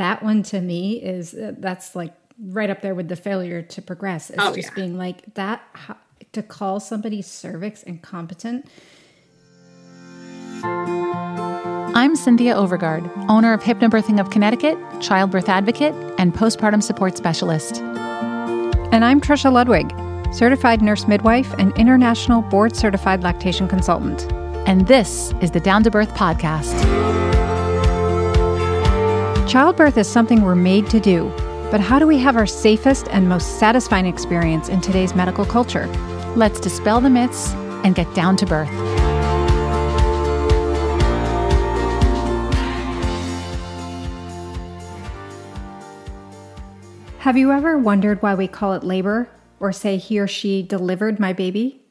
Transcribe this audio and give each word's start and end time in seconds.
that 0.00 0.22
one 0.22 0.42
to 0.42 0.60
me 0.62 0.94
is 0.94 1.34
uh, 1.34 1.52
that's 1.58 1.94
like 1.94 2.14
right 2.42 2.70
up 2.70 2.80
there 2.80 2.94
with 2.94 3.08
the 3.08 3.16
failure 3.16 3.60
to 3.60 3.82
progress. 3.82 4.30
It's 4.30 4.38
Oh, 4.42 4.54
just 4.54 4.68
yeah. 4.70 4.74
being 4.74 4.96
like 4.96 5.34
that 5.34 5.60
to 6.32 6.42
call 6.42 6.80
somebody's 6.80 7.26
cervix 7.26 7.82
incompetent. 7.82 8.66
I'm 11.92 12.16
Cynthia 12.16 12.54
Overgard, 12.54 13.10
owner 13.28 13.52
of 13.52 13.62
Hypnobirthing 13.62 14.18
of 14.18 14.30
Connecticut, 14.30 14.78
childbirth 15.00 15.48
advocate, 15.50 15.94
and 16.18 16.32
postpartum 16.32 16.82
support 16.82 17.16
specialist. 17.18 17.80
And 18.92 19.04
I'm 19.04 19.20
Trisha 19.20 19.52
Ludwig, 19.52 19.92
certified 20.34 20.80
nurse 20.80 21.06
midwife 21.06 21.52
and 21.58 21.76
international 21.76 22.40
board 22.42 22.74
certified 22.74 23.22
lactation 23.22 23.68
consultant. 23.68 24.32
And 24.66 24.86
this 24.86 25.34
is 25.42 25.50
the 25.50 25.60
Down 25.60 25.82
to 25.82 25.90
Birth 25.90 26.14
podcast. 26.14 26.74
Childbirth 29.50 29.98
is 29.98 30.06
something 30.06 30.42
we're 30.42 30.54
made 30.54 30.88
to 30.90 31.00
do, 31.00 31.28
but 31.72 31.80
how 31.80 31.98
do 31.98 32.06
we 32.06 32.18
have 32.18 32.36
our 32.36 32.46
safest 32.46 33.08
and 33.10 33.28
most 33.28 33.58
satisfying 33.58 34.06
experience 34.06 34.68
in 34.68 34.80
today's 34.80 35.12
medical 35.12 35.44
culture? 35.44 35.88
Let's 36.36 36.60
dispel 36.60 37.00
the 37.00 37.10
myths 37.10 37.50
and 37.82 37.96
get 37.96 38.14
down 38.14 38.36
to 38.36 38.46
birth. 38.46 38.68
Have 47.18 47.36
you 47.36 47.50
ever 47.50 47.76
wondered 47.76 48.22
why 48.22 48.36
we 48.36 48.46
call 48.46 48.74
it 48.74 48.84
labor 48.84 49.28
or 49.58 49.72
say 49.72 49.96
he 49.96 50.20
or 50.20 50.28
she 50.28 50.62
delivered 50.62 51.18
my 51.18 51.32
baby? 51.32 51.82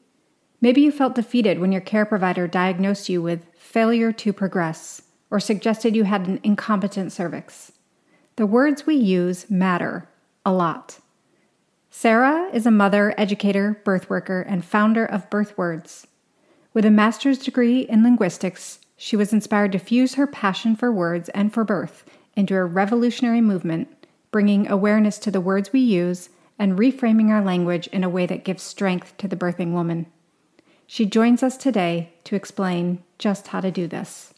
Maybe 0.62 0.80
you 0.80 0.90
felt 0.90 1.14
defeated 1.14 1.58
when 1.58 1.72
your 1.72 1.82
care 1.82 2.06
provider 2.06 2.48
diagnosed 2.48 3.10
you 3.10 3.20
with 3.20 3.44
failure 3.54 4.12
to 4.12 4.32
progress 4.32 5.02
or 5.30 5.40
suggested 5.40 5.94
you 5.94 6.04
had 6.04 6.26
an 6.26 6.40
incompetent 6.42 7.12
cervix. 7.12 7.72
The 8.36 8.46
words 8.46 8.86
we 8.86 8.96
use 8.96 9.50
matter 9.50 10.08
a 10.44 10.52
lot. 10.52 10.98
Sarah 11.90 12.48
is 12.52 12.66
a 12.66 12.70
mother, 12.70 13.14
educator, 13.18 13.80
birth 13.84 14.08
worker, 14.08 14.42
and 14.42 14.64
founder 14.64 15.04
of 15.04 15.28
Birth 15.28 15.58
Words. 15.58 16.06
With 16.72 16.84
a 16.84 16.90
master's 16.90 17.38
degree 17.38 17.80
in 17.80 18.02
linguistics, 18.02 18.78
she 18.96 19.16
was 19.16 19.32
inspired 19.32 19.72
to 19.72 19.78
fuse 19.78 20.14
her 20.14 20.26
passion 20.26 20.76
for 20.76 20.92
words 20.92 21.28
and 21.30 21.52
for 21.52 21.64
birth 21.64 22.04
into 22.36 22.54
a 22.54 22.64
revolutionary 22.64 23.40
movement, 23.40 24.06
bringing 24.30 24.68
awareness 24.68 25.18
to 25.18 25.30
the 25.30 25.40
words 25.40 25.72
we 25.72 25.80
use 25.80 26.28
and 26.58 26.78
reframing 26.78 27.30
our 27.30 27.42
language 27.42 27.86
in 27.88 28.04
a 28.04 28.08
way 28.08 28.26
that 28.26 28.44
gives 28.44 28.62
strength 28.62 29.16
to 29.16 29.26
the 29.26 29.36
birthing 29.36 29.72
woman. 29.72 30.06
She 30.86 31.06
joins 31.06 31.42
us 31.42 31.56
today 31.56 32.12
to 32.24 32.36
explain 32.36 33.02
just 33.18 33.48
how 33.48 33.60
to 33.60 33.70
do 33.70 33.86
this. 33.86 34.32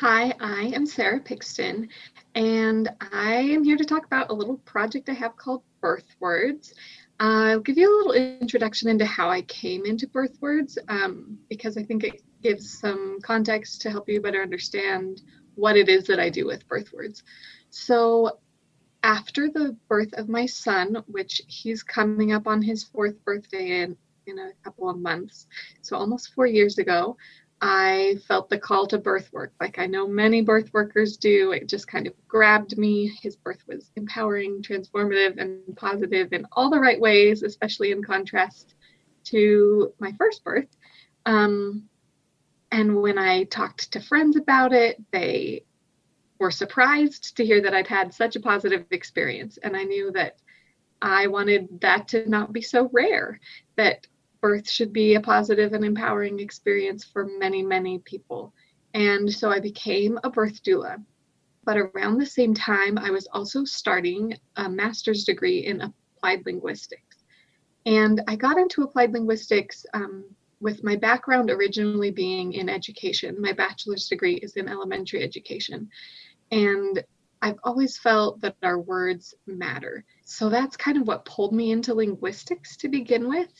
Hi, 0.00 0.32
I 0.38 0.70
am 0.76 0.86
Sarah 0.86 1.18
Pixton, 1.18 1.88
and 2.36 2.88
I 3.10 3.32
am 3.34 3.64
here 3.64 3.76
to 3.76 3.84
talk 3.84 4.06
about 4.06 4.30
a 4.30 4.32
little 4.32 4.58
project 4.58 5.08
I 5.08 5.14
have 5.14 5.36
called 5.36 5.64
Birth 5.80 6.14
Words. 6.20 6.72
I'll 7.18 7.58
give 7.58 7.76
you 7.76 7.92
a 7.92 7.96
little 7.96 8.12
introduction 8.12 8.88
into 8.88 9.04
how 9.04 9.28
I 9.28 9.42
came 9.42 9.84
into 9.84 10.06
Birth 10.06 10.38
Words 10.40 10.78
um, 10.88 11.36
because 11.48 11.76
I 11.76 11.82
think 11.82 12.04
it 12.04 12.22
gives 12.44 12.78
some 12.78 13.18
context 13.24 13.82
to 13.82 13.90
help 13.90 14.08
you 14.08 14.20
better 14.20 14.40
understand 14.40 15.22
what 15.56 15.76
it 15.76 15.88
is 15.88 16.04
that 16.04 16.20
I 16.20 16.30
do 16.30 16.46
with 16.46 16.68
Birth 16.68 16.92
Words. 16.92 17.24
So, 17.70 18.38
after 19.02 19.50
the 19.50 19.76
birth 19.88 20.12
of 20.12 20.28
my 20.28 20.46
son, 20.46 21.02
which 21.08 21.42
he's 21.48 21.82
coming 21.82 22.30
up 22.30 22.46
on 22.46 22.62
his 22.62 22.84
fourth 22.84 23.16
birthday 23.24 23.80
in, 23.80 23.96
in 24.28 24.38
a 24.38 24.52
couple 24.62 24.88
of 24.88 25.00
months, 25.00 25.48
so 25.82 25.96
almost 25.96 26.34
four 26.34 26.46
years 26.46 26.78
ago, 26.78 27.16
I 27.60 28.18
felt 28.28 28.48
the 28.48 28.58
call 28.58 28.86
to 28.88 28.98
birth 28.98 29.32
work, 29.32 29.52
like 29.60 29.78
I 29.78 29.86
know 29.86 30.06
many 30.06 30.42
birth 30.42 30.72
workers 30.72 31.16
do. 31.16 31.52
It 31.52 31.68
just 31.68 31.88
kind 31.88 32.06
of 32.06 32.12
grabbed 32.28 32.78
me. 32.78 33.12
His 33.20 33.36
birth 33.36 33.62
was 33.66 33.90
empowering, 33.96 34.62
transformative, 34.62 35.38
and 35.38 35.76
positive 35.76 36.32
in 36.32 36.46
all 36.52 36.70
the 36.70 36.78
right 36.78 37.00
ways, 37.00 37.42
especially 37.42 37.90
in 37.90 38.02
contrast 38.02 38.74
to 39.24 39.92
my 39.98 40.12
first 40.18 40.44
birth. 40.44 40.68
Um, 41.26 41.88
and 42.70 43.02
when 43.02 43.18
I 43.18 43.44
talked 43.44 43.92
to 43.92 44.00
friends 44.00 44.36
about 44.36 44.72
it, 44.72 45.02
they 45.10 45.64
were 46.38 46.50
surprised 46.52 47.36
to 47.36 47.44
hear 47.44 47.60
that 47.62 47.74
I'd 47.74 47.88
had 47.88 48.14
such 48.14 48.36
a 48.36 48.40
positive 48.40 48.84
experience. 48.90 49.58
And 49.58 49.76
I 49.76 49.82
knew 49.82 50.12
that 50.12 50.36
I 51.02 51.26
wanted 51.26 51.80
that 51.80 52.08
to 52.08 52.28
not 52.28 52.52
be 52.52 52.62
so 52.62 52.88
rare, 52.92 53.40
that 53.76 54.06
birth 54.40 54.68
should 54.68 54.92
be 54.92 55.14
a 55.14 55.20
positive 55.20 55.72
and 55.72 55.84
empowering 55.84 56.40
experience 56.40 57.04
for 57.04 57.26
many, 57.38 57.62
many 57.62 57.98
people. 58.00 58.52
And 58.94 59.32
so 59.32 59.50
I 59.50 59.60
became 59.60 60.18
a 60.24 60.30
birth 60.30 60.62
doula. 60.62 61.02
But 61.64 61.76
around 61.76 62.18
the 62.18 62.26
same 62.26 62.54
time, 62.54 62.98
I 62.98 63.10
was 63.10 63.28
also 63.32 63.64
starting 63.64 64.34
a 64.56 64.68
master's 64.68 65.24
degree 65.24 65.66
in 65.66 65.82
applied 65.82 66.46
linguistics. 66.46 67.24
And 67.84 68.22
I 68.26 68.36
got 68.36 68.58
into 68.58 68.82
applied 68.82 69.12
linguistics 69.12 69.84
um, 69.92 70.24
with 70.60 70.82
my 70.82 70.96
background 70.96 71.50
originally 71.50 72.10
being 72.10 72.54
in 72.54 72.68
education. 72.68 73.40
My 73.40 73.52
bachelor's 73.52 74.08
degree 74.08 74.36
is 74.36 74.56
in 74.56 74.68
elementary 74.68 75.22
education. 75.22 75.88
And 76.50 77.04
I've 77.40 77.58
always 77.64 77.98
felt 77.98 78.40
that 78.40 78.56
our 78.62 78.80
words 78.80 79.34
matter. 79.46 80.04
So 80.24 80.48
that's 80.48 80.76
kind 80.76 80.98
of 80.98 81.06
what 81.06 81.24
pulled 81.24 81.52
me 81.52 81.70
into 81.70 81.94
linguistics 81.94 82.76
to 82.78 82.88
begin 82.88 83.28
with. 83.28 83.52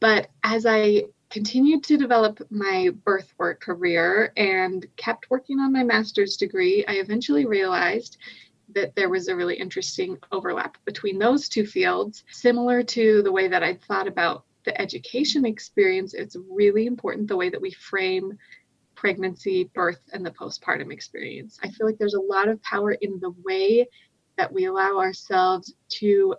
But 0.00 0.28
as 0.44 0.66
I 0.66 1.04
continued 1.30 1.82
to 1.84 1.96
develop 1.98 2.40
my 2.50 2.90
birth 3.04 3.32
work 3.38 3.60
career 3.60 4.32
and 4.36 4.86
kept 4.96 5.30
working 5.30 5.58
on 5.58 5.72
my 5.72 5.84
master's 5.84 6.36
degree, 6.36 6.84
I 6.86 6.94
eventually 6.94 7.46
realized 7.46 8.16
that 8.74 8.94
there 8.94 9.08
was 9.08 9.28
a 9.28 9.36
really 9.36 9.56
interesting 9.56 10.18
overlap 10.30 10.76
between 10.84 11.18
those 11.18 11.48
two 11.48 11.66
fields. 11.66 12.24
Similar 12.30 12.82
to 12.84 13.22
the 13.22 13.32
way 13.32 13.48
that 13.48 13.62
I 13.62 13.74
thought 13.74 14.06
about 14.06 14.44
the 14.64 14.78
education 14.80 15.44
experience, 15.44 16.14
it's 16.14 16.36
really 16.50 16.86
important 16.86 17.28
the 17.28 17.36
way 17.36 17.48
that 17.48 17.60
we 17.60 17.70
frame 17.70 18.38
pregnancy, 18.94 19.70
birth, 19.74 20.00
and 20.12 20.24
the 20.24 20.30
postpartum 20.30 20.92
experience. 20.92 21.58
I 21.62 21.68
feel 21.70 21.86
like 21.86 21.98
there's 21.98 22.14
a 22.14 22.20
lot 22.20 22.48
of 22.48 22.62
power 22.62 22.92
in 22.92 23.20
the 23.20 23.32
way 23.44 23.86
that 24.36 24.52
we 24.52 24.66
allow 24.66 24.98
ourselves 24.98 25.74
to 25.88 26.34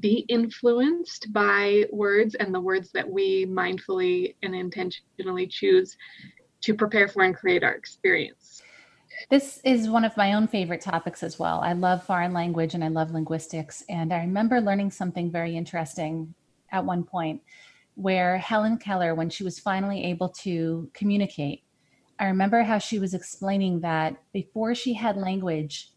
be 0.00 0.26
influenced 0.28 1.32
by 1.32 1.84
words 1.90 2.34
and 2.34 2.54
the 2.54 2.60
words 2.60 2.90
that 2.92 3.08
we 3.08 3.46
mindfully 3.46 4.34
and 4.42 4.54
intentionally 4.54 5.46
choose 5.46 5.96
to 6.60 6.74
prepare 6.74 7.08
for 7.08 7.22
and 7.22 7.34
create 7.34 7.62
our 7.62 7.72
experience. 7.72 8.62
This 9.30 9.60
is 9.64 9.88
one 9.88 10.04
of 10.04 10.16
my 10.16 10.34
own 10.34 10.46
favorite 10.46 10.80
topics 10.80 11.22
as 11.22 11.38
well. 11.38 11.60
I 11.60 11.72
love 11.72 12.04
foreign 12.04 12.32
language 12.32 12.74
and 12.74 12.84
I 12.84 12.88
love 12.88 13.10
linguistics. 13.10 13.82
And 13.88 14.12
I 14.12 14.20
remember 14.20 14.60
learning 14.60 14.90
something 14.90 15.30
very 15.30 15.56
interesting 15.56 16.34
at 16.70 16.84
one 16.84 17.02
point 17.02 17.42
where 17.94 18.38
Helen 18.38 18.78
Keller, 18.78 19.14
when 19.14 19.28
she 19.28 19.42
was 19.42 19.58
finally 19.58 20.04
able 20.04 20.28
to 20.28 20.90
communicate, 20.94 21.64
I 22.18 22.26
remember 22.26 22.62
how 22.62 22.78
she 22.78 22.98
was 22.98 23.14
explaining 23.14 23.80
that 23.80 24.16
before 24.32 24.74
she 24.74 24.94
had 24.94 25.16
language, 25.16 25.92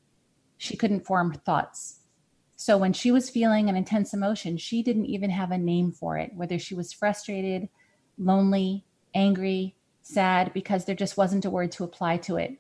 she 0.58 0.78
couldn't 0.78 1.06
form 1.06 1.34
thoughts. 1.34 2.01
So 2.62 2.78
when 2.78 2.94
she 2.94 3.10
was 3.10 3.28
feeling 3.28 3.70
an 3.70 3.76
intense 3.76 4.14
emotion, 4.14 4.56
she 4.56 4.84
didn't 4.84 5.08
even 5.08 5.32
have 5.32 5.50
a 5.50 5.58
name 5.58 5.92
for 5.92 6.20
it, 6.20 6.32
whether 6.36 6.60
she 6.60 6.76
was 6.76 6.94
frustrated, 6.94 7.68
lonely, 8.20 8.86
angry, 9.16 9.76
sad, 10.04 10.54
because 10.54 10.86
there 10.86 10.94
just 10.94 11.18
wasn't 11.18 11.46
a 11.46 11.50
word 11.50 11.72
to 11.72 11.84
apply 11.84 12.18
to 12.18 12.36
it. 12.36 12.60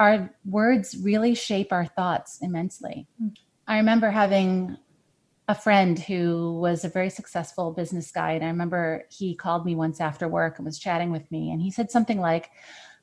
Our 0.00 0.34
words 0.44 0.96
really 1.00 1.36
shape 1.36 1.72
our 1.72 1.86
thoughts 1.86 2.40
immensely. 2.42 3.06
I 3.68 3.76
remember 3.76 4.10
having 4.10 4.76
a 5.46 5.54
friend 5.54 5.96
who 5.96 6.58
was 6.60 6.84
a 6.84 6.88
very 6.88 7.08
successful 7.08 7.70
business 7.70 8.10
guy. 8.10 8.32
And 8.32 8.44
I 8.44 8.48
remember 8.48 9.04
he 9.10 9.36
called 9.36 9.64
me 9.64 9.76
once 9.76 10.00
after 10.00 10.26
work 10.26 10.58
and 10.58 10.66
was 10.66 10.76
chatting 10.76 11.12
with 11.12 11.30
me. 11.30 11.52
And 11.52 11.62
he 11.62 11.70
said 11.70 11.92
something 11.92 12.18
like, 12.18 12.50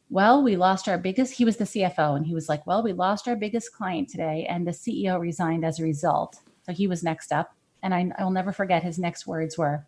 Well, 0.10 0.42
we 0.42 0.56
lost 0.56 0.88
our 0.88 0.98
biggest, 0.98 1.34
he 1.34 1.44
was 1.46 1.58
the 1.58 1.66
CFO. 1.66 2.16
And 2.16 2.26
he 2.26 2.34
was 2.34 2.48
like, 2.50 2.66
Well, 2.66 2.82
we 2.84 2.94
lost 2.94 3.28
our 3.28 3.36
biggest 3.36 3.74
client 3.74 4.10
today. 4.10 4.46
And 4.50 4.66
the 4.66 4.72
CEO 4.72 5.20
resigned 5.20 5.66
as 5.66 5.80
a 5.80 5.84
result. 5.84 6.38
So 6.64 6.72
he 6.74 6.88
was 6.88 7.04
next 7.04 7.32
up. 7.32 7.54
And 7.84 7.94
I, 7.94 8.10
I 8.18 8.24
will 8.24 8.32
never 8.32 8.52
forget 8.52 8.84
his 8.84 8.98
next 9.00 9.28
words 9.28 9.58
were, 9.58 9.86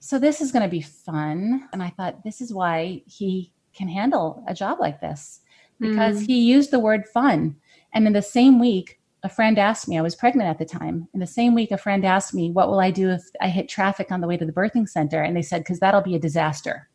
So 0.00 0.18
this 0.18 0.40
is 0.40 0.52
going 0.52 0.64
to 0.64 0.68
be 0.70 0.82
fun. 0.82 1.68
And 1.72 1.82
I 1.82 1.90
thought, 1.90 2.24
This 2.24 2.40
is 2.40 2.52
why 2.52 3.02
he 3.06 3.52
can 3.72 3.88
handle 3.88 4.44
a 4.48 4.54
job 4.54 4.80
like 4.80 5.00
this 5.00 5.40
because 5.78 6.20
Mm. 6.22 6.26
he 6.26 6.40
used 6.40 6.70
the 6.72 6.78
word 6.78 7.06
fun. 7.06 7.56
And 7.94 8.06
in 8.06 8.12
the 8.12 8.20
same 8.22 8.58
week, 8.60 9.00
a 9.22 9.28
friend 9.28 9.58
asked 9.58 9.88
me, 9.88 9.96
I 9.98 10.02
was 10.02 10.14
pregnant 10.14 10.48
at 10.50 10.58
the 10.58 10.64
time. 10.64 11.08
In 11.14 11.20
the 11.20 11.26
same 11.26 11.54
week, 11.54 11.70
a 11.70 11.78
friend 11.78 12.04
asked 12.04 12.34
me, 12.34 12.50
What 12.50 12.68
will 12.68 12.80
I 12.80 12.90
do 12.90 13.10
if 13.10 13.22
I 13.40 13.48
hit 13.48 13.68
traffic 13.68 14.10
on 14.10 14.20
the 14.20 14.26
way 14.26 14.36
to 14.36 14.44
the 14.44 14.52
birthing 14.52 14.88
center? 14.88 15.22
And 15.22 15.36
they 15.36 15.42
said, 15.42 15.60
Because 15.60 15.78
that'll 15.78 16.02
be 16.02 16.16
a 16.16 16.18
disaster. 16.18 16.89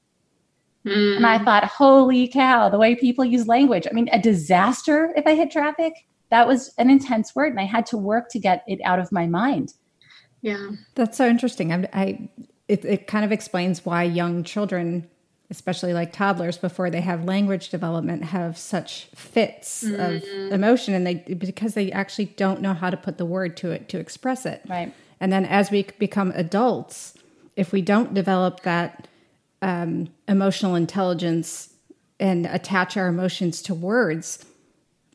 Mm. 0.86 1.18
And 1.18 1.26
I 1.26 1.44
thought, 1.44 1.66
Holy 1.66 2.28
cow, 2.28 2.70
the 2.70 2.78
way 2.78 2.96
people 2.96 3.26
use 3.26 3.48
language. 3.48 3.88
I 3.90 3.94
mean, 3.94 4.10
a 4.12 4.20
disaster 4.20 5.14
if 5.16 5.26
I 5.26 5.36
hit 5.36 5.52
traffic? 5.52 5.94
That 6.30 6.48
was 6.48 6.74
an 6.78 6.90
intense 6.90 7.36
word. 7.36 7.52
And 7.52 7.60
I 7.60 7.66
had 7.66 7.86
to 7.88 7.98
work 7.98 8.30
to 8.30 8.40
get 8.40 8.64
it 8.68 8.80
out 8.84 9.00
of 9.00 9.12
my 9.12 9.28
mind. 9.28 9.74
yeah. 10.42 10.72
That's 10.96 11.18
so 11.18 11.28
interesting. 11.28 11.72
I, 11.72 11.90
I 11.94 12.30
it, 12.68 12.84
it 12.86 13.08
kind 13.08 13.26
of 13.26 13.32
explains 13.32 13.86
why 13.86 14.04
young 14.04 14.44
children 14.44 15.08
especially 15.52 15.94
like 15.94 16.12
toddlers 16.12 16.58
before 16.58 16.90
they 16.90 17.02
have 17.02 17.24
language 17.24 17.70
development 17.70 18.24
have 18.24 18.58
such 18.58 19.06
fits 19.14 19.84
mm-hmm. 19.84 20.00
of 20.00 20.52
emotion 20.52 20.94
and 20.94 21.06
they 21.06 21.16
because 21.16 21.76
they 21.76 21.92
actually 21.92 22.26
don't 22.26 22.62
know 22.62 22.74
how 22.74 22.90
to 22.90 22.98
put 22.98 23.18
the 23.18 23.26
word 23.26 23.56
to 23.56 23.72
it 23.72 23.88
to 23.88 24.00
express 24.00 24.46
it 24.46 24.62
right 24.68 24.94
and 25.20 25.32
then 25.32 25.46
as 25.46 25.70
we 25.70 25.86
become 26.00 26.32
adults 26.36 27.14
if 27.56 27.72
we 27.72 27.82
don't 27.82 28.14
develop 28.14 28.62
that 28.62 29.08
um, 29.62 30.10
emotional 30.28 30.76
intelligence 30.76 31.74
and 32.20 32.46
attach 32.46 32.98
our 32.98 33.08
emotions 33.08 33.62
to 33.64 33.74
words 33.74 34.46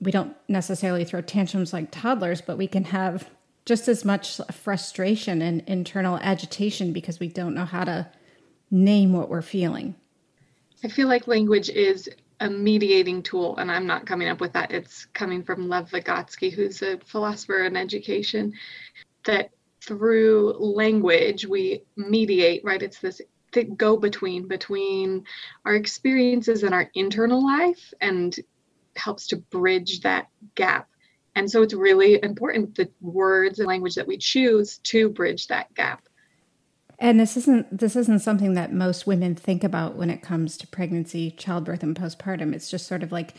we 0.01 0.11
don't 0.11 0.35
necessarily 0.49 1.05
throw 1.05 1.21
tantrums 1.21 1.73
like 1.73 1.91
toddlers 1.91 2.41
but 2.41 2.59
we 2.59 2.67
can 2.67 2.85
have 2.85 3.29
just 3.67 3.89
as 3.89 4.05
much 4.05 4.41
frustration 4.53 5.43
and 5.43 5.63
internal 5.67 6.19
agitation 6.19 6.93
because 6.93 7.21
we 7.21 7.29
don't 7.29 7.55
know 7.55 7.65
how 7.65 7.85
to 7.85 8.07
name 8.71 9.13
what 9.13 9.29
we're 9.29 9.43
feeling 9.43 9.95
I 10.83 10.89
feel 10.89 11.09
like 11.09 11.27
language 11.27 11.69
is 11.69 12.09
a 12.41 12.49
mediating 12.49 13.23
tool, 13.23 13.57
and 13.59 13.71
I'm 13.71 13.87
not 13.87 14.07
coming 14.07 14.29
up 14.29 14.41
with 14.41 14.55
that. 14.55 14.73
It's 14.73 15.05
coming 15.07 15.43
from 15.43 15.69
Lev 15.69 15.91
Vygotsky, 15.91 16.53
who's 16.53 16.81
a 16.83 16.99
philosopher 17.05 17.65
in 17.65 17.77
education, 17.77 18.55
that 19.27 19.51
through 19.83 20.55
language 20.59 21.47
we 21.47 21.83
mediate, 21.97 22.65
right? 22.65 22.83
It's 22.83 22.99
this 22.99 23.21
go 23.77 23.97
between 23.97 24.49
between 24.49 25.25
our 25.65 25.75
experiences 25.75 26.63
and 26.63 26.75
our 26.75 26.91
internal 26.95 27.45
life 27.45 27.93
and 28.01 28.37
helps 28.97 29.27
to 29.29 29.37
bridge 29.37 30.01
that 30.01 30.29
gap. 30.55 30.89
And 31.37 31.51
so 31.51 31.63
it's 31.63 31.75
really 31.75 32.23
important 32.23 32.75
the 32.75 32.91
words 33.01 33.59
and 33.59 33.69
language 33.69 33.95
that 33.95 34.07
we 34.07 34.19
choose 34.19 34.79
to 34.79 35.09
bridge 35.09 35.47
that 35.47 35.73
gap. 35.75 36.03
And 36.99 37.19
this 37.19 37.37
isn't 37.37 37.79
this 37.79 37.97
isn't 37.97 38.21
something 38.21 38.55
that 38.55 38.73
most 38.73 39.07
women 39.07 39.35
think 39.35 39.65
about 39.65 39.97
when 39.97 40.11
it 40.11 40.23
comes 40.23 40.59
to 40.59 40.67
pregnancy, 40.67 41.31
childbirth, 41.31 41.83
and 41.83 41.97
postpartum. 41.97 42.55
It's 42.55 42.71
just 42.71 42.87
sort 42.87 43.03
of 43.03 43.11
like 43.11 43.35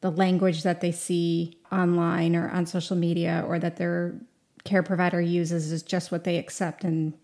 the 0.00 0.10
language 0.10 0.64
that 0.64 0.80
they 0.80 0.90
see 0.90 1.58
online 1.70 2.34
or 2.34 2.50
on 2.50 2.66
social 2.66 2.96
media 2.96 3.44
or 3.46 3.58
that 3.58 3.76
their 3.76 4.16
care 4.64 4.82
provider 4.82 5.20
uses 5.20 5.70
is 5.70 5.82
just 5.82 6.10
what 6.10 6.24
they 6.24 6.38
accept 6.38 6.84
and 6.84 7.14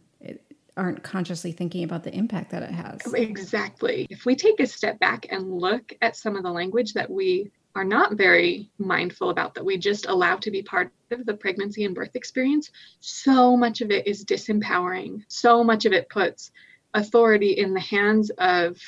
aren't 0.80 1.02
consciously 1.02 1.52
thinking 1.52 1.84
about 1.84 2.02
the 2.02 2.14
impact 2.14 2.50
that 2.50 2.62
it 2.62 2.70
has. 2.70 3.00
Exactly. 3.12 4.06
If 4.08 4.24
we 4.24 4.34
take 4.34 4.60
a 4.60 4.66
step 4.66 4.98
back 4.98 5.26
and 5.28 5.52
look 5.52 5.92
at 6.00 6.16
some 6.16 6.36
of 6.36 6.42
the 6.42 6.50
language 6.50 6.94
that 6.94 7.10
we 7.10 7.50
are 7.74 7.84
not 7.84 8.14
very 8.14 8.70
mindful 8.78 9.28
about 9.28 9.54
that 9.54 9.64
we 9.64 9.76
just 9.76 10.06
allow 10.06 10.36
to 10.36 10.50
be 10.50 10.62
part 10.62 10.90
of 11.10 11.26
the 11.26 11.34
pregnancy 11.34 11.84
and 11.84 11.94
birth 11.94 12.16
experience, 12.16 12.70
so 13.00 13.58
much 13.58 13.82
of 13.82 13.90
it 13.90 14.06
is 14.06 14.24
disempowering. 14.24 15.22
So 15.28 15.62
much 15.62 15.84
of 15.84 15.92
it 15.92 16.08
puts 16.08 16.50
authority 16.94 17.52
in 17.52 17.74
the 17.74 17.80
hands 17.80 18.30
of 18.38 18.78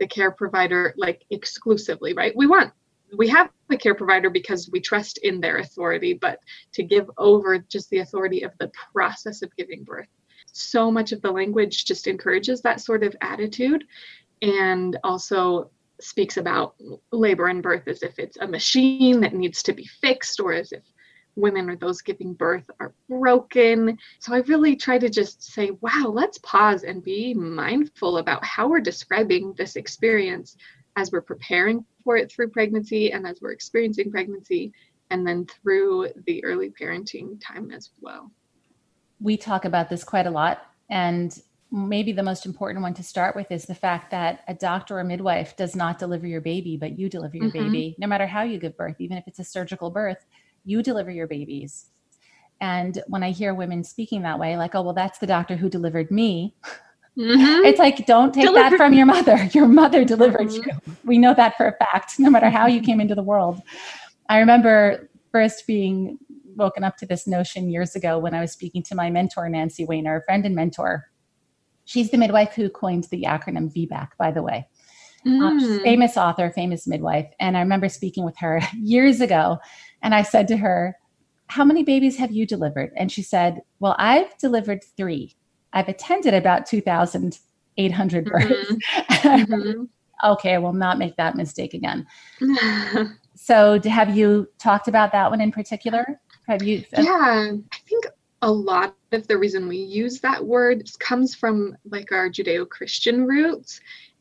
the 0.00 0.08
care 0.08 0.32
provider, 0.32 0.92
like 0.96 1.24
exclusively, 1.30 2.14
right? 2.14 2.34
We 2.36 2.48
want, 2.48 2.72
we 3.16 3.28
have 3.28 3.48
the 3.68 3.76
care 3.76 3.94
provider 3.94 4.28
because 4.28 4.68
we 4.72 4.80
trust 4.80 5.18
in 5.18 5.40
their 5.40 5.58
authority, 5.58 6.14
but 6.14 6.40
to 6.72 6.82
give 6.82 7.08
over 7.16 7.58
just 7.58 7.90
the 7.90 7.98
authority 7.98 8.42
of 8.42 8.50
the 8.58 8.72
process 8.92 9.42
of 9.42 9.54
giving 9.56 9.84
birth. 9.84 10.08
So 10.58 10.90
much 10.90 11.12
of 11.12 11.22
the 11.22 11.30
language 11.30 11.84
just 11.84 12.06
encourages 12.06 12.60
that 12.62 12.80
sort 12.80 13.02
of 13.02 13.16
attitude 13.20 13.84
and 14.42 14.98
also 15.04 15.70
speaks 16.00 16.36
about 16.36 16.74
labor 17.12 17.48
and 17.48 17.62
birth 17.62 17.88
as 17.88 18.02
if 18.02 18.18
it's 18.18 18.36
a 18.38 18.46
machine 18.46 19.20
that 19.20 19.34
needs 19.34 19.62
to 19.64 19.72
be 19.72 19.84
fixed 20.00 20.40
or 20.40 20.52
as 20.52 20.72
if 20.72 20.82
women 21.34 21.70
or 21.70 21.76
those 21.76 22.02
giving 22.02 22.34
birth 22.34 22.68
are 22.80 22.94
broken. 23.08 23.96
So 24.18 24.34
I 24.34 24.38
really 24.38 24.76
try 24.76 24.98
to 24.98 25.08
just 25.08 25.42
say, 25.42 25.70
wow, 25.80 26.06
let's 26.12 26.38
pause 26.38 26.82
and 26.82 27.02
be 27.02 27.32
mindful 27.34 28.18
about 28.18 28.44
how 28.44 28.68
we're 28.68 28.80
describing 28.80 29.54
this 29.56 29.76
experience 29.76 30.56
as 30.96 31.12
we're 31.12 31.20
preparing 31.20 31.84
for 32.02 32.16
it 32.16 32.30
through 32.30 32.50
pregnancy 32.50 33.12
and 33.12 33.26
as 33.26 33.40
we're 33.40 33.52
experiencing 33.52 34.10
pregnancy 34.10 34.72
and 35.10 35.26
then 35.26 35.46
through 35.46 36.08
the 36.26 36.44
early 36.44 36.70
parenting 36.70 37.40
time 37.40 37.70
as 37.70 37.90
well. 38.00 38.30
We 39.20 39.36
talk 39.36 39.64
about 39.64 39.88
this 39.88 40.04
quite 40.04 40.26
a 40.26 40.30
lot. 40.30 40.62
And 40.90 41.38
maybe 41.70 42.12
the 42.12 42.22
most 42.22 42.46
important 42.46 42.82
one 42.82 42.94
to 42.94 43.02
start 43.02 43.36
with 43.36 43.50
is 43.50 43.66
the 43.66 43.74
fact 43.74 44.10
that 44.10 44.40
a 44.48 44.54
doctor 44.54 44.98
or 44.98 45.04
midwife 45.04 45.56
does 45.56 45.76
not 45.76 45.98
deliver 45.98 46.26
your 46.26 46.40
baby, 46.40 46.76
but 46.76 46.98
you 46.98 47.08
deliver 47.08 47.36
your 47.36 47.50
mm-hmm. 47.50 47.72
baby, 47.72 47.96
no 47.98 48.06
matter 48.06 48.26
how 48.26 48.42
you 48.42 48.58
give 48.58 48.76
birth, 48.76 48.96
even 49.00 49.18
if 49.18 49.24
it's 49.26 49.38
a 49.38 49.44
surgical 49.44 49.90
birth, 49.90 50.24
you 50.64 50.82
deliver 50.82 51.10
your 51.10 51.26
babies. 51.26 51.90
And 52.60 53.02
when 53.06 53.22
I 53.22 53.30
hear 53.30 53.54
women 53.54 53.84
speaking 53.84 54.22
that 54.22 54.38
way, 54.38 54.56
like, 54.56 54.74
oh, 54.74 54.82
well, 54.82 54.94
that's 54.94 55.18
the 55.18 55.26
doctor 55.26 55.56
who 55.56 55.68
delivered 55.68 56.10
me. 56.10 56.56
Mm-hmm. 57.16 57.64
It's 57.64 57.78
like, 57.78 58.06
don't 58.06 58.32
take 58.32 58.52
that 58.54 58.72
from 58.74 58.92
your 58.94 59.06
mother. 59.06 59.36
Your 59.52 59.66
mother 59.66 60.04
delivered 60.04 60.48
mm-hmm. 60.48 60.70
you. 60.86 60.96
We 61.04 61.18
know 61.18 61.34
that 61.34 61.56
for 61.56 61.66
a 61.66 61.76
fact, 61.84 62.18
no 62.18 62.30
matter 62.30 62.48
how 62.48 62.66
you 62.66 62.80
came 62.80 63.00
into 63.00 63.16
the 63.16 63.22
world. 63.22 63.60
I 64.28 64.38
remember 64.38 65.08
first 65.32 65.66
being 65.66 66.18
woken 66.58 66.84
up 66.84 66.96
to 66.98 67.06
this 67.06 67.26
notion 67.26 67.70
years 67.70 67.96
ago 67.96 68.18
when 68.18 68.34
I 68.34 68.40
was 68.40 68.52
speaking 68.52 68.82
to 68.84 68.94
my 68.94 69.08
mentor, 69.08 69.48
Nancy 69.48 69.86
Wainer, 69.86 70.22
friend 70.26 70.44
and 70.44 70.54
mentor 70.54 71.06
She's 71.88 72.10
the 72.10 72.18
midwife 72.18 72.52
who 72.52 72.68
coined 72.68 73.04
the 73.04 73.22
acronym 73.22 73.72
VBAC, 73.74 74.08
by 74.18 74.30
the 74.30 74.42
way. 74.42 74.68
Mm. 75.26 75.40
Um, 75.40 75.80
famous 75.80 76.18
author, 76.18 76.50
famous 76.50 76.86
midwife. 76.86 77.26
And 77.40 77.56
I 77.56 77.60
remember 77.60 77.88
speaking 77.88 78.26
with 78.26 78.36
her 78.40 78.60
years 78.78 79.22
ago, 79.22 79.58
and 80.02 80.14
I 80.14 80.20
said 80.20 80.48
to 80.48 80.58
her, 80.58 80.98
How 81.46 81.64
many 81.64 81.84
babies 81.84 82.18
have 82.18 82.30
you 82.30 82.46
delivered? 82.46 82.90
And 82.94 83.10
she 83.10 83.22
said, 83.22 83.62
Well, 83.80 83.96
I've 83.98 84.36
delivered 84.36 84.84
three. 84.98 85.34
I've 85.72 85.88
attended 85.88 86.34
about 86.34 86.66
2,800 86.66 88.24
births. 88.26 88.46
Mm-hmm. 88.52 89.52
mm-hmm. 89.52 89.84
okay, 90.32 90.54
I 90.56 90.58
will 90.58 90.74
not 90.74 90.98
make 90.98 91.16
that 91.16 91.36
mistake 91.36 91.72
again. 91.72 92.06
so, 93.34 93.80
have 93.80 94.14
you 94.14 94.46
talked 94.58 94.88
about 94.88 95.12
that 95.12 95.30
one 95.30 95.40
in 95.40 95.52
particular? 95.52 96.20
Have 96.48 96.62
you? 96.62 96.82
Yeah, 96.96 97.52
I 97.72 97.78
think 97.86 98.06
a 98.42 98.50
lot 98.50 98.96
of 99.12 99.26
the 99.26 99.36
reason 99.36 99.68
we 99.68 99.76
use 99.76 100.20
that 100.20 100.44
word 100.44 100.88
comes 100.98 101.34
from 101.34 101.76
like 101.90 102.12
our 102.12 102.28
judeo-christian 102.28 103.26
roots 103.26 103.80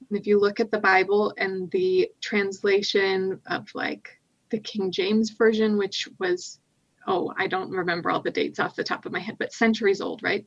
and 0.09 0.17
if 0.17 0.25
you 0.25 0.39
look 0.39 0.59
at 0.59 0.71
the 0.71 0.79
bible 0.79 1.33
and 1.37 1.69
the 1.71 2.09
translation 2.21 3.39
of 3.47 3.67
like 3.75 4.19
the 4.49 4.59
king 4.59 4.91
james 4.91 5.29
version 5.31 5.77
which 5.77 6.07
was 6.19 6.59
oh 7.05 7.31
i 7.37 7.45
don't 7.47 7.69
remember 7.69 8.09
all 8.09 8.21
the 8.21 8.31
dates 8.31 8.59
off 8.59 8.75
the 8.75 8.83
top 8.83 9.05
of 9.05 9.11
my 9.11 9.19
head 9.19 9.35
but 9.37 9.53
centuries 9.53 10.01
old 10.01 10.23
right 10.23 10.45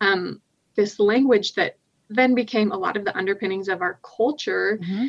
um, 0.00 0.40
this 0.76 1.00
language 1.00 1.54
that 1.54 1.76
then 2.08 2.34
became 2.34 2.70
a 2.70 2.78
lot 2.78 2.96
of 2.96 3.04
the 3.04 3.16
underpinnings 3.16 3.68
of 3.68 3.82
our 3.82 3.98
culture 4.02 4.78
mm-hmm. 4.80 5.06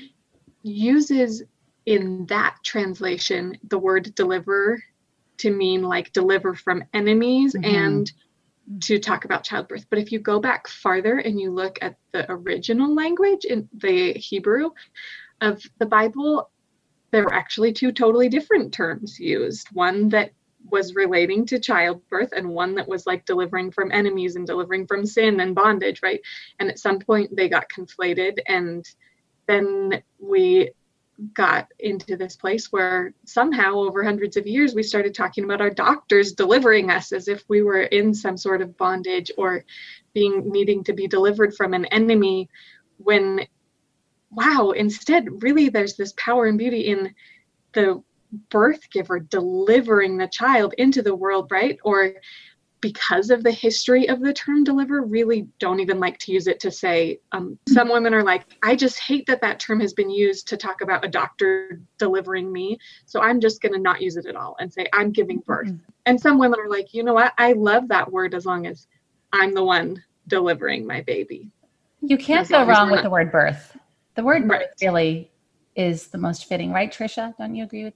uses 0.64 1.44
in 1.86 2.26
that 2.26 2.56
translation 2.64 3.56
the 3.70 3.78
word 3.78 4.14
deliver 4.16 4.82
to 5.40 5.52
mean 5.52 5.82
like 5.82 6.14
deliver 6.14 6.54
from 6.54 6.84
enemies 6.94 7.54
mm-hmm. 7.54 7.76
and 7.76 8.12
to 8.82 9.00
talk 9.00 9.26
about 9.26 9.44
childbirth. 9.44 9.86
But 9.90 10.00
if 10.00 10.12
you 10.12 10.20
go 10.20 10.40
back 10.40 10.68
farther 10.68 11.18
and 11.18 11.40
you 11.40 11.52
look 11.52 11.80
at 11.82 11.96
the 12.12 12.32
original 12.32 12.94
language 12.94 13.46
in 13.46 13.68
the 13.74 14.14
Hebrew 14.14 14.70
of 15.42 15.64
the 15.80 15.86
Bible, 15.86 16.50
there 17.12 17.24
were 17.24 17.34
actually 17.34 17.74
two 17.74 17.92
totally 17.92 18.30
different 18.30 18.74
terms 18.74 19.20
used 19.20 19.68
one 19.74 20.10
that 20.10 20.32
was 20.70 20.94
relating 20.94 21.46
to 21.48 21.60
childbirth 21.60 22.32
and 22.36 22.48
one 22.48 22.76
that 22.76 22.88
was 22.88 23.08
like 23.08 23.26
delivering 23.26 23.72
from 23.72 23.92
enemies 23.92 24.36
and 24.36 24.46
delivering 24.46 24.86
from 24.86 25.06
sin 25.06 25.40
and 25.40 25.56
bondage, 25.56 26.02
right? 26.04 26.22
And 26.60 26.70
at 26.70 26.80
some 26.80 27.00
point 27.00 27.36
they 27.36 27.50
got 27.50 27.70
conflated 27.70 28.40
and 28.46 28.86
then 29.48 30.04
we 30.20 30.70
got 31.34 31.68
into 31.80 32.16
this 32.16 32.36
place 32.36 32.72
where 32.72 33.14
somehow 33.26 33.76
over 33.76 34.04
hundreds 34.04 34.38
of 34.38 34.48
years 34.48 34.74
we 34.74 34.84
started 34.84 35.14
talking 35.14 35.44
about 35.44 35.62
our 35.62 35.70
doctors 35.70 36.34
delivering 36.34 36.90
us 36.90 37.12
as 37.12 37.28
if 37.28 37.44
we 37.50 37.62
were 37.62 37.82
in 37.82 38.14
some 38.14 38.38
sort 38.38 38.62
of 38.62 38.78
bondage 38.78 39.32
or 39.38 39.66
being 40.14 40.50
needing 40.50 40.84
to 40.84 40.94
be 40.94 41.08
delivered 41.08 41.54
from 41.54 41.74
an 41.74 41.86
enemy 41.86 42.50
when 42.98 43.46
wow 44.32 44.72
instead 44.72 45.44
really 45.44 45.70
there's 45.70 45.96
this 45.96 46.14
power 46.18 46.46
and 46.46 46.58
beauty 46.58 46.88
in 46.88 47.14
the 47.74 48.02
birth 48.50 48.90
giver 48.92 49.20
delivering 49.20 50.18
the 50.18 50.28
child 50.28 50.74
into 50.78 51.02
the 51.02 51.16
world 51.16 51.50
right? 51.52 51.80
Or 51.84 52.14
because 52.82 53.30
of 53.30 53.44
the 53.44 53.52
history 53.52 54.08
of 54.08 54.22
the 54.22 54.34
term 54.34 54.64
deliver 54.64 55.02
really 55.02 55.48
don't 55.60 55.80
even 55.80 56.00
like 56.00 56.18
to 56.20 56.32
use 56.32 56.48
it 56.48 56.60
to 56.60 56.72
say 56.72 57.20
um, 57.32 57.58
some 57.68 57.90
women 57.90 58.14
are 58.14 58.24
like 58.24 58.46
i 58.64 58.76
just 58.76 59.00
hate 59.00 59.26
that 59.26 59.42
that 59.42 59.60
term 59.60 59.80
has 59.80 59.94
been 59.94 60.10
used 60.10 60.48
to 60.48 60.58
talk 60.58 60.82
about 60.82 61.04
a 61.04 61.08
doctor 61.08 61.82
delivering 61.98 62.52
me 62.52 62.78
so 63.06 63.22
i'm 63.22 63.40
just 63.40 63.62
going 63.62 63.74
to 63.74 63.80
not 63.80 64.02
use 64.02 64.18
it 64.18 64.26
at 64.26 64.36
all 64.36 64.56
and 64.60 64.72
say 64.72 64.88
i'm 64.94 65.12
giving 65.12 65.40
birth. 65.40 65.68
Mm-hmm. 65.68 65.92
and 66.06 66.20
some 66.20 66.38
women 66.38 66.60
are 66.60 66.70
like 66.70 66.94
you 66.94 67.04
know 67.04 67.14
what? 67.14 67.34
I 67.38 67.54
love 67.54 67.88
that 67.90 68.12
word 68.12 68.34
as 68.34 68.46
long 68.46 68.66
as 68.66 68.88
i'm 69.34 69.54
the 69.54 69.64
one 69.64 70.04
delivering 70.28 70.86
my 70.86 71.02
baby. 71.02 71.50
You 72.02 72.18
can't 72.18 72.48
go 72.48 72.64
wrong 72.66 72.92
with 72.92 73.04
the 73.04 73.10
word 73.10 73.32
birth. 73.32 73.76
The 74.16 74.24
word 74.24 74.48
birth 74.48 74.60
right. 74.60 74.68
really 74.82 75.32
is 75.76 76.08
the 76.08 76.18
most 76.18 76.46
fitting 76.46 76.72
right 76.72 76.92
trisha 76.92 77.36
don't 77.38 77.56
you 77.56 77.64
agree 77.64 77.86
with 77.86 77.94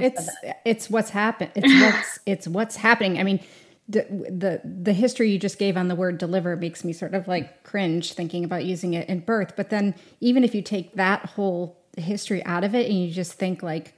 it's 0.00 0.28
it's 0.64 0.90
what's 0.90 1.10
happened 1.10 1.50
it's 1.54 1.72
what's 1.82 2.18
it's 2.26 2.48
what's 2.48 2.76
happening. 2.76 3.18
I 3.18 3.22
mean 3.22 3.40
the 3.88 4.60
the 4.64 4.92
history 4.92 5.30
you 5.30 5.38
just 5.38 5.58
gave 5.58 5.76
on 5.76 5.88
the 5.88 5.94
word 5.94 6.16
deliver 6.16 6.56
makes 6.56 6.84
me 6.84 6.92
sort 6.92 7.14
of 7.14 7.28
like 7.28 7.62
cringe 7.64 8.12
thinking 8.12 8.44
about 8.44 8.64
using 8.64 8.94
it 8.94 9.08
in 9.08 9.20
birth 9.20 9.54
but 9.56 9.68
then 9.68 9.94
even 10.20 10.42
if 10.42 10.54
you 10.54 10.62
take 10.62 10.94
that 10.94 11.24
whole 11.26 11.78
history 11.96 12.42
out 12.44 12.64
of 12.64 12.74
it 12.74 12.88
and 12.88 12.98
you 12.98 13.10
just 13.10 13.34
think 13.34 13.62
like 13.62 13.94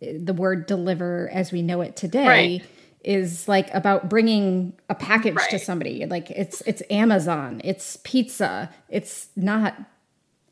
the 0.00 0.34
word 0.34 0.66
deliver 0.66 1.30
as 1.32 1.52
we 1.52 1.62
know 1.62 1.80
it 1.80 1.96
today 1.96 2.26
right. 2.58 2.66
is 3.02 3.48
like 3.48 3.72
about 3.72 4.10
bringing 4.10 4.74
a 4.90 4.94
package 4.94 5.36
right. 5.36 5.50
to 5.50 5.58
somebody 5.58 6.04
like 6.04 6.30
it's 6.30 6.60
it's 6.62 6.82
amazon 6.90 7.62
it's 7.64 7.98
pizza 8.04 8.68
it's 8.90 9.28
not 9.36 9.74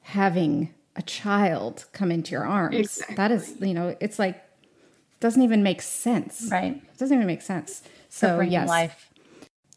having 0.00 0.72
a 0.96 1.02
child 1.02 1.84
come 1.92 2.10
into 2.10 2.30
your 2.30 2.46
arms 2.46 2.74
exactly. 2.74 3.16
that 3.16 3.30
is 3.30 3.54
you 3.60 3.74
know 3.74 3.94
it's 4.00 4.18
like 4.18 4.42
doesn't 5.20 5.42
even 5.42 5.62
make 5.62 5.82
sense 5.82 6.48
right 6.50 6.76
it 6.76 6.98
doesn't 6.98 7.16
even 7.16 7.26
make 7.26 7.42
sense 7.42 7.82
so 8.10 8.40
yes, 8.40 8.68
life. 8.68 9.10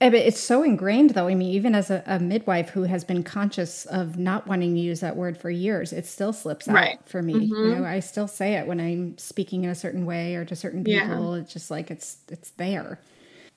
Eh, 0.02 0.12
it's 0.14 0.40
so 0.40 0.64
ingrained, 0.64 1.12
though. 1.12 1.28
I 1.28 1.36
mean, 1.36 1.50
even 1.54 1.74
as 1.74 1.90
a, 1.90 2.04
a, 2.06 2.20
midwife 2.20 2.70
who 2.70 2.84
has 2.84 3.06
been 3.06 3.24
conscious 3.24 3.86
of 3.86 4.18
not 4.18 4.48
wanting 4.48 4.74
to 4.76 4.82
use 4.82 5.00
that 5.00 5.16
word 5.16 5.38
for 5.38 5.50
years, 5.50 5.94
it 5.94 6.06
still 6.06 6.34
slips 6.34 6.68
out 6.68 6.76
right. 6.76 7.00
for 7.06 7.22
me. 7.22 7.34
Mm-hmm. 7.34 7.54
You 7.54 7.76
know, 7.76 7.86
I 7.86 8.02
still 8.02 8.28
say 8.28 8.56
it 8.56 8.68
when 8.68 8.82
I'm 8.82 9.18
speaking 9.18 9.64
in 9.64 9.70
a 9.70 9.76
certain 9.76 10.06
way 10.06 10.36
or 10.36 10.44
to 10.44 10.56
certain 10.58 10.84
people. 10.84 11.36
Yeah. 11.36 11.42
It's 11.42 11.54
just 11.54 11.72
like 11.72 11.90
it's 11.90 12.18
it's 12.30 12.50
there. 12.52 13.00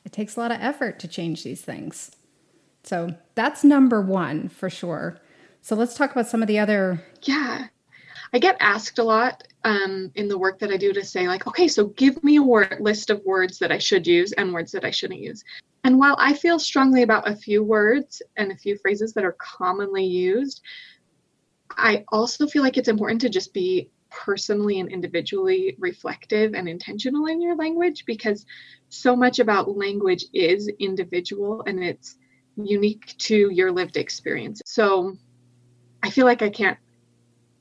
It 0.05 0.13
takes 0.13 0.37
a 0.37 0.41
lot 0.41 0.53
of 0.53 0.59
effort 0.61 1.01
to 1.01 1.09
change 1.09 1.43
these 1.43 1.63
things. 1.63 2.13
So 2.85 3.17
that's 3.35 3.65
number 3.65 4.01
one 4.01 4.49
for 4.49 4.71
sure. 4.71 5.19
So 5.63 5.75
let's 5.75 5.97
talk 5.97 6.13
about 6.13 6.29
some 6.29 6.43
of 6.43 6.49
the 6.49 6.61
other. 6.61 7.03
Yeah. 7.23 7.67
I 8.33 8.39
get 8.39 8.57
asked 8.61 8.99
a 8.99 9.05
lot 9.05 9.45
um, 9.65 10.11
in 10.15 10.29
the 10.29 10.39
work 10.39 10.59
that 10.59 10.71
I 10.71 10.77
do 10.77 10.93
to 10.93 11.05
say, 11.05 11.29
like, 11.29 11.47
okay, 11.47 11.69
so 11.69 11.87
give 11.87 12.23
me 12.23 12.37
a 12.37 12.43
word 12.43 12.79
list 12.81 13.11
of 13.11 13.25
words 13.25 13.59
that 13.59 13.73
I 13.73 13.79
should 13.79 14.07
use 14.07 14.33
and 14.33 14.53
words 14.53 14.73
that 14.73 14.85
I 14.85 14.91
shouldn't 14.91 15.21
use. 15.21 15.43
And 15.85 15.99
while 15.99 16.17
I 16.19 16.35
feel 16.35 16.59
strongly 16.59 17.03
about 17.03 17.29
a 17.29 17.37
few 17.37 17.63
words 17.63 18.21
and 18.37 18.51
a 18.51 18.57
few 18.57 18.77
phrases 18.79 19.13
that 19.15 19.25
are 19.25 19.37
commonly 19.39 20.05
used, 20.05 20.63
I 21.71 22.05
also 22.09 22.47
feel 22.47 22.63
like 22.63 22.77
it's 22.77 22.89
important 22.89 23.21
to 23.23 23.29
just 23.29 23.53
be 23.53 23.91
personally 24.11 24.81
and 24.81 24.91
individually 24.91 25.77
reflective 25.79 26.55
and 26.55 26.69
intentional 26.69 27.27
in 27.27 27.41
your 27.41 27.57
language 27.57 28.05
because 28.07 28.47
so 28.89 29.15
much 29.15 29.39
about 29.39 29.77
language 29.77 30.25
is 30.33 30.69
individual 30.79 31.63
and 31.67 31.83
it's 31.83 32.17
unique 32.57 33.15
to 33.19 33.51
your 33.51 33.71
lived 33.71 33.97
experience. 33.97 34.63
So 34.65 35.17
I 36.03 36.11
feel 36.11 36.25
like 36.25 36.43
I 36.43 36.49
can't 36.49 36.79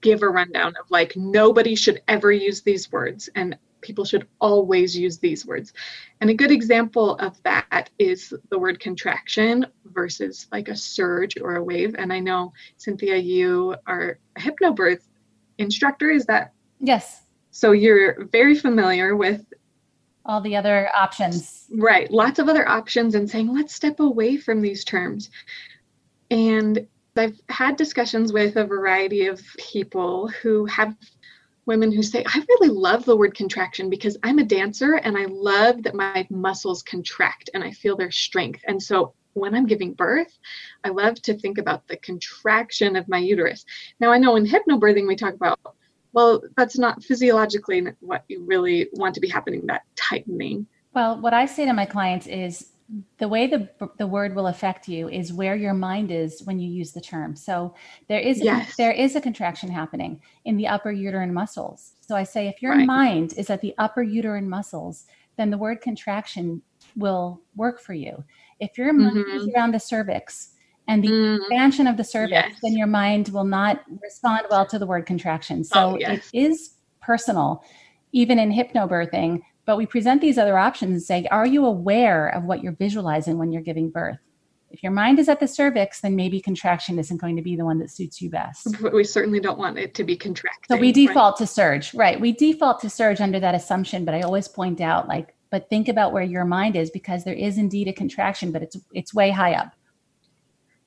give 0.06 0.22
a 0.22 0.30
rundown 0.30 0.76
of 0.80 0.90
like 0.92 1.16
nobody 1.16 1.74
should 1.74 2.00
ever 2.08 2.32
use 2.32 2.62
these 2.62 2.92
words 2.92 3.28
and 3.34 3.58
people 3.82 4.06
should 4.06 4.28
always 4.40 4.96
use 4.96 5.18
these 5.18 5.48
words. 5.48 5.74
And 6.22 6.30
a 6.30 6.34
good 6.34 6.52
example 6.52 7.16
of 7.16 7.42
that 7.42 7.90
is 7.98 8.32
the 8.52 8.60
word 8.60 8.80
contraction 8.80 9.66
versus 9.86 10.48
like 10.52 10.70
a 10.70 10.76
surge 10.76 11.38
or 11.42 11.56
a 11.56 11.64
wave. 11.64 11.96
And 11.98 12.14
I 12.14 12.20
know, 12.20 12.54
Cynthia, 12.78 13.18
you 13.18 13.76
are 13.88 14.20
a 14.36 14.40
hypnobirth 14.40 15.02
instructor. 15.58 16.12
Is 16.12 16.28
that? 16.28 16.54
Yes. 16.80 17.24
So 17.50 17.72
you're 17.72 18.26
very 18.26 18.54
familiar 18.54 19.16
with 19.16 19.44
all 20.24 20.40
the 20.40 20.56
other 20.56 20.90
options. 20.96 21.66
Right. 21.76 22.12
Lots 22.12 22.38
of 22.38 22.48
other 22.48 22.68
options 22.70 23.16
and 23.16 23.28
saying, 23.28 23.52
let's 23.52 23.74
step 23.74 24.00
away 24.00 24.38
from 24.38 24.62
these 24.62 24.84
terms. 24.84 25.32
And 26.30 26.88
I've 27.18 27.40
had 27.50 27.78
discussions 27.78 28.34
with 28.34 28.58
a 28.58 28.66
variety 28.66 29.28
of 29.28 29.42
people 29.58 30.28
who 30.28 30.66
have 30.66 30.96
women 31.66 31.92
who 31.92 32.04
say, 32.04 32.26
I 32.28 32.44
really 32.48 32.70
love 32.70 33.06
the 33.06 33.16
word 33.16 33.36
contraction 33.36 33.90
because 33.90 34.18
I'm 34.22 34.40
a 34.40 34.44
dancer 34.44 34.96
and 34.96 35.18
I 35.18 35.26
love 35.26 35.84
that 35.84 35.96
my 35.96 36.28
muscles 36.30 36.84
contract 36.84 37.50
and 37.54 37.64
I 37.64 37.72
feel 37.72 37.96
their 37.96 38.12
strength. 38.12 38.62
And 38.68 38.82
so 38.82 39.14
when 39.34 39.56
I'm 39.56 39.66
giving 39.66 39.94
birth, 39.94 40.38
I 40.84 40.90
love 40.90 41.22
to 41.24 41.38
think 41.38 41.58
about 41.58 41.88
the 41.88 41.98
contraction 41.98 42.96
of 42.96 43.08
my 43.08 43.18
uterus. 43.18 43.66
Now, 44.00 44.12
I 44.12 44.18
know 44.18 44.36
in 44.36 44.46
hypnobirthing, 44.46 45.08
we 45.08 45.16
talk 45.16 45.34
about, 45.34 45.60
well, 46.14 46.42
that's 46.56 46.78
not 46.78 47.04
physiologically 47.04 47.86
what 48.02 48.26
you 48.28 48.44
really 48.44 48.90
want 48.94 49.16
to 49.16 49.22
be 49.22 49.30
happening, 49.30 49.66
that 49.68 49.84
tightening. 49.96 50.68
Well, 50.94 51.20
what 51.20 51.34
I 51.34 51.46
say 51.46 51.66
to 51.66 51.74
my 51.74 51.86
clients 51.86 52.28
is 52.28 52.72
the 53.18 53.28
way 53.28 53.48
the 53.48 53.68
the 53.98 54.06
word 54.06 54.36
will 54.36 54.48
affect 54.48 54.88
you 54.88 55.10
is 55.10 55.34
where 55.34 55.56
your 55.56 55.74
mind 55.74 56.12
is 56.12 56.44
when 56.44 56.60
you 56.60 56.70
use 56.70 56.92
the 56.92 57.02
term. 57.02 57.36
So 57.36 57.74
there 58.08 58.20
is 58.20 58.44
yes. 58.44 58.74
a, 58.74 58.78
there 58.78 58.92
is 58.92 59.16
a 59.16 59.22
contraction 59.22 59.70
happening 59.70 60.22
in 60.46 60.56
the 60.56 60.68
upper 60.68 60.92
uterine 60.92 61.34
muscles. 61.34 61.94
So 62.02 62.16
I 62.16 62.24
say 62.24 62.48
if 62.48 62.62
your 62.62 62.74
right. 62.74 62.86
mind 62.86 63.34
is 63.38 63.50
at 63.50 63.62
the 63.62 63.74
upper 63.80 64.04
uterine 64.04 64.48
muscles, 64.48 65.06
then 65.36 65.50
the 65.50 65.58
word 65.58 65.82
contraction 65.82 66.62
will 66.96 67.42
work 67.56 67.82
for 67.82 67.94
you. 67.94 68.24
If 68.60 68.78
your 68.78 68.94
mind 68.94 69.18
mm-hmm. 69.18 69.38
is 69.38 69.50
around 69.56 69.74
the 69.74 69.80
cervix 69.80 70.52
and 70.88 71.04
the 71.04 71.10
mm-hmm. 71.10 71.42
expansion 71.42 71.88
of 71.88 71.98
the 71.98 72.04
cervix, 72.04 72.50
yes. 72.50 72.60
then 72.62 72.78
your 72.78 72.88
mind 72.88 73.30
will 73.30 73.44
not 73.44 73.84
respond 74.02 74.46
well 74.52 74.66
to 74.68 74.78
the 74.78 74.86
word 74.86 75.08
contraction. 75.08 75.64
So 75.64 75.94
oh, 75.94 75.98
yes. 76.00 76.30
it 76.32 76.38
is 76.38 76.76
personal, 77.02 77.64
even 78.12 78.38
in 78.38 78.52
hypnobirthing 78.52 79.42
but 79.66 79.78
we 79.78 79.86
present 79.86 80.22
these 80.22 80.38
other 80.38 80.58
options 80.58 80.92
and 80.92 81.02
say, 81.02 81.28
are 81.32 81.46
you 81.46 81.66
aware 81.66 82.30
of 82.30 82.44
what 82.44 82.64
you're 82.64 82.74
visualizing 82.74 83.38
when 83.38 83.52
you're 83.52 83.62
giving 83.62 83.90
birth? 83.90 84.20
If 84.70 84.84
your 84.84 84.92
mind 84.92 85.20
is 85.20 85.30
at 85.30 85.40
the 85.40 85.48
cervix, 85.48 86.02
then 86.02 86.16
maybe 86.16 86.42
contraction 86.42 87.00
isn't 87.00 87.18
going 87.18 87.36
to 87.38 87.42
be 87.42 87.56
the 87.56 87.64
one 87.64 87.80
that 87.80 87.90
suits 87.90 88.22
you 88.22 88.30
best. 88.30 88.68
But 88.82 88.94
we 88.94 89.04
certainly 89.04 89.40
don't 89.40 89.58
want 89.58 89.78
it 89.78 89.94
to 89.96 90.04
be 90.04 90.18
contracting. 90.18 90.76
So 90.76 90.80
we 90.80 90.92
default 90.92 91.40
right? 91.40 91.48
to 91.48 91.48
surge, 91.48 91.94
right? 91.94 92.20
We 92.20 92.34
default 92.34 92.82
to 92.82 92.90
surge 92.90 93.22
under 93.22 93.40
that 93.40 93.56
assumption, 93.56 94.04
but 94.04 94.14
I 94.14 94.22
always 94.22 94.48
point 94.48 94.82
out 94.82 95.08
like, 95.08 95.34
but 95.50 95.70
think 95.70 95.88
about 95.88 96.12
where 96.12 96.24
your 96.24 96.44
mind 96.44 96.76
is 96.76 96.90
because 96.90 97.24
there 97.24 97.36
is 97.36 97.58
indeed 97.58 97.88
a 97.88 97.94
contraction, 97.94 98.52
but 98.52 98.62
it's 98.64 98.76
it's 98.94 99.14
way 99.14 99.32
high 99.32 99.54
up. 99.54 99.72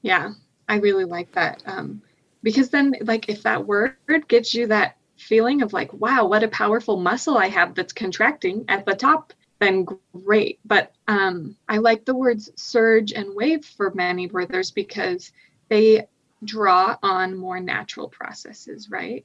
Yeah, 0.02 0.32
I 0.68 0.76
really 0.76 1.06
like 1.06 1.32
that. 1.32 1.62
Um, 1.64 2.02
because 2.42 2.68
then 2.68 2.94
like 3.00 3.30
if 3.30 3.42
that 3.44 3.66
word 3.66 3.96
gives 4.28 4.52
you 4.52 4.66
that 4.66 4.97
feeling 5.18 5.62
of 5.62 5.72
like, 5.72 5.92
wow, 5.92 6.26
what 6.26 6.42
a 6.42 6.48
powerful 6.48 6.98
muscle 6.98 7.36
I 7.36 7.48
have 7.48 7.74
that's 7.74 7.92
contracting 7.92 8.64
at 8.68 8.86
the 8.86 8.94
top, 8.94 9.32
then 9.58 9.86
great. 10.24 10.60
But 10.64 10.92
um, 11.06 11.56
I 11.68 11.78
like 11.78 12.04
the 12.04 12.14
words 12.14 12.50
surge 12.56 13.12
and 13.12 13.34
wave 13.34 13.64
for 13.64 13.92
many 13.94 14.28
birthers 14.28 14.72
because 14.74 15.32
they 15.68 16.06
draw 16.44 16.96
on 17.02 17.36
more 17.36 17.60
natural 17.60 18.08
processes, 18.08 18.88
right? 18.90 19.24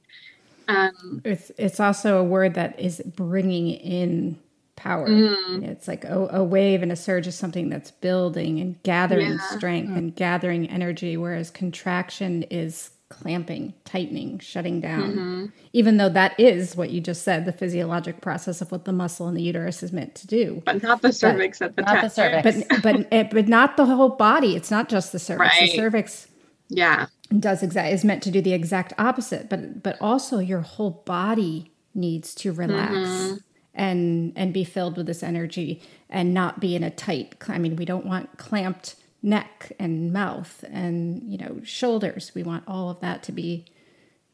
Um, 0.66 1.20
it's 1.24 1.52
it's 1.58 1.78
also 1.78 2.18
a 2.18 2.24
word 2.24 2.54
that 2.54 2.80
is 2.80 3.02
bringing 3.04 3.68
in 3.70 4.38
power. 4.76 5.08
Mm. 5.08 5.62
It's 5.62 5.86
like 5.86 6.04
a, 6.04 6.28
a, 6.32 6.42
wave 6.42 6.82
and 6.82 6.90
a 6.90 6.96
surge 6.96 7.26
is 7.26 7.36
something 7.36 7.68
that's 7.68 7.90
building 7.90 8.60
and 8.60 8.82
gathering 8.82 9.32
yeah. 9.32 9.48
strength 9.50 9.90
mm. 9.90 9.96
and 9.96 10.16
gathering 10.16 10.68
energy, 10.68 11.16
whereas 11.16 11.50
contraction 11.50 12.42
is 12.44 12.90
clamping, 13.10 13.74
tightening, 13.84 14.38
shutting 14.38 14.80
down. 14.80 15.12
Mm-hmm. 15.12 15.46
Even 15.72 15.96
though 15.98 16.08
that 16.08 16.38
is 16.38 16.76
what 16.76 16.90
you 16.90 17.00
just 17.00 17.22
said, 17.22 17.44
the 17.44 17.52
physiologic 17.52 18.20
process 18.20 18.60
of 18.60 18.72
what 18.72 18.84
the 18.84 18.92
muscle 18.92 19.28
in 19.28 19.34
the 19.34 19.42
uterus 19.42 19.82
is 19.82 19.92
meant 19.92 20.14
to 20.16 20.26
do. 20.26 20.62
But 20.64 20.82
not 20.82 21.02
the 21.02 21.12
cervix 21.12 21.58
but, 21.58 21.66
at 21.66 21.76
the 21.76 21.82
not 21.82 22.02
the 22.02 22.08
cervix. 22.08 22.64
But 22.68 22.82
but 22.82 23.08
eh, 23.12 23.22
but 23.30 23.48
not 23.48 23.76
the 23.76 23.86
whole 23.86 24.10
body. 24.10 24.56
It's 24.56 24.70
not 24.70 24.88
just 24.88 25.12
the 25.12 25.18
cervix. 25.18 25.54
Right. 25.54 25.70
The 25.70 25.76
cervix 25.76 26.28
yeah 26.68 27.06
does 27.38 27.62
exact 27.62 27.92
is 27.92 28.04
meant 28.04 28.22
to 28.22 28.30
do 28.30 28.40
the 28.40 28.52
exact 28.52 28.92
opposite, 28.98 29.48
but 29.48 29.82
but 29.82 29.96
also 30.00 30.38
your 30.38 30.60
whole 30.60 31.02
body 31.04 31.72
needs 31.94 32.34
to 32.36 32.52
relax. 32.52 32.94
Mm-hmm. 32.94 33.34
And 33.76 34.32
and 34.36 34.52
be 34.54 34.62
filled 34.62 34.96
with 34.96 35.06
this 35.06 35.24
energy 35.24 35.82
and 36.08 36.32
not 36.32 36.60
be 36.60 36.76
in 36.76 36.84
a 36.84 36.90
tight. 36.90 37.34
I 37.48 37.58
mean, 37.58 37.74
we 37.74 37.84
don't 37.84 38.06
want 38.06 38.38
clamped 38.38 38.94
neck 39.24 39.72
and 39.78 40.12
mouth 40.12 40.64
and 40.70 41.22
you 41.24 41.38
know 41.38 41.60
shoulders. 41.64 42.32
We 42.34 42.42
want 42.42 42.64
all 42.68 42.90
of 42.90 43.00
that 43.00 43.22
to 43.24 43.32
be 43.32 43.64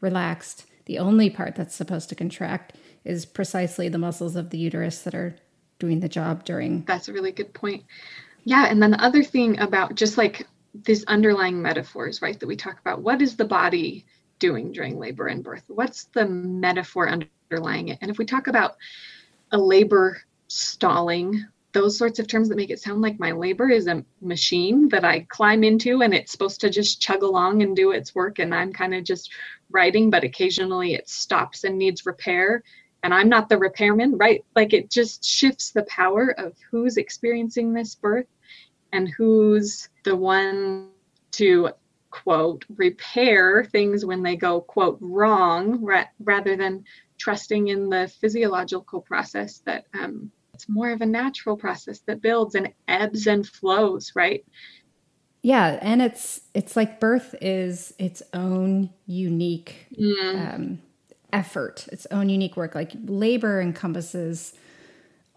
relaxed. 0.01 0.67
The 0.87 0.99
only 0.99 1.31
part 1.31 1.55
that's 1.55 1.77
supposed 1.77 2.09
to 2.09 2.15
contract 2.15 2.75
is 3.05 3.25
precisely 3.25 3.89
the 3.89 3.99
muscles 3.99 4.35
of 4.35 4.51
the 4.51 4.59
uterus 4.59 5.03
that 5.03 5.15
are 5.15 5.37
doing 5.79 6.01
the 6.01 6.09
job 6.09 6.45
during 6.45 6.85
that's 6.85 7.09
a 7.09 7.13
really 7.13 7.33
good 7.33 7.55
point. 7.55 7.85
Yeah 8.45 8.67
and 8.69 8.83
then 8.83 8.91
the 8.91 9.03
other 9.03 9.23
thing 9.23 9.59
about 9.61 9.95
just 9.95 10.19
like 10.19 10.47
these 10.85 11.05
underlying 11.05 11.63
metaphors 11.63 12.21
right 12.21 12.39
that 12.39 12.47
we 12.47 12.57
talk 12.57 12.79
about 12.81 13.01
what 13.01 13.23
is 13.23 13.37
the 13.37 13.45
body 13.45 14.05
doing 14.41 14.73
during 14.73 14.99
labor 14.99 15.29
and 15.29 15.45
birth? 15.45 15.63
What's 15.69 16.05
the 16.05 16.27
metaphor 16.27 17.09
underlying 17.09 17.89
it? 17.89 17.99
And 18.01 18.11
if 18.11 18.19
we 18.19 18.25
talk 18.25 18.49
about 18.49 18.77
a 19.53 19.59
labor 19.59 20.21
stalling 20.49 21.47
those 21.73 21.97
sorts 21.97 22.19
of 22.19 22.27
terms 22.27 22.49
that 22.49 22.57
make 22.57 22.71
it 22.71 22.81
sound 22.81 23.01
like 23.01 23.21
my 23.21 23.33
labor 23.33 23.69
is 23.71 23.87
a 23.87 24.05
machine 24.21 24.89
that 24.89 25.05
I 25.05 25.21
climb 25.29 25.63
into 25.63 26.03
and 26.03 26.13
it's 26.13 26.33
supposed 26.33 26.61
to 26.63 26.71
just 26.71 27.01
chug 27.01 27.23
along 27.23 27.63
and 27.63 27.77
do 27.77 27.93
its 27.93 28.15
work 28.15 28.39
and 28.39 28.55
I'm 28.55 28.73
kind 28.73 28.95
of 28.95 29.05
just 29.05 29.33
writing, 29.71 30.11
but 30.11 30.25
occasionally 30.25 30.95
it 30.95 31.09
stops 31.09 31.65
and 31.65 31.79
needs 31.79 32.07
repair 32.07 32.65
and 33.03 33.15
I'm 33.15 33.29
not 33.29 33.49
the 33.49 33.59
repairman, 33.59 34.19
right? 34.19 34.45
Like 34.57 34.73
it 34.73 34.91
just 34.91 35.25
shifts 35.25 35.71
the 35.71 35.85
power 35.85 36.35
of 36.39 36.55
who's 36.71 36.97
experiencing 36.97 37.73
this 37.73 37.95
birth 37.95 38.27
and 38.93 39.09
who's 39.09 39.89
the 40.05 40.17
one 40.17 40.91
to 41.33 41.71
quote 42.11 42.65
repair 42.77 43.65
things 43.65 44.05
when 44.05 44.23
they 44.23 44.37
go 44.37 44.61
quote 44.61 44.99
wrong 45.01 45.83
ra- 45.83 46.05
rather 46.19 46.57
than 46.57 46.85
trusting 47.19 47.69
in 47.69 47.89
the 47.89 48.13
physiological 48.21 49.01
process 49.01 49.59
that 49.59 49.87
um, 49.95 50.31
it's 50.61 50.69
more 50.69 50.91
of 50.91 51.01
a 51.01 51.07
natural 51.07 51.57
process 51.57 52.01
that 52.01 52.21
builds 52.21 52.55
and 52.55 52.73
ebbs 52.87 53.27
and 53.27 53.47
flows, 53.47 54.13
right? 54.15 54.45
Yeah, 55.43 55.79
and 55.81 56.03
it's 56.03 56.43
it's 56.53 56.77
like 56.77 57.01
birth 57.01 57.35
is 57.41 57.95
its 57.99 58.23
own 58.35 58.91
unique 59.07 59.87
mm. 59.99 60.55
um, 60.55 60.83
effort, 61.33 61.89
its 61.91 62.07
own 62.11 62.29
unique 62.29 62.59
work. 62.59 62.75
Like 62.75 62.93
labor 63.07 63.59
encompasses 63.61 64.53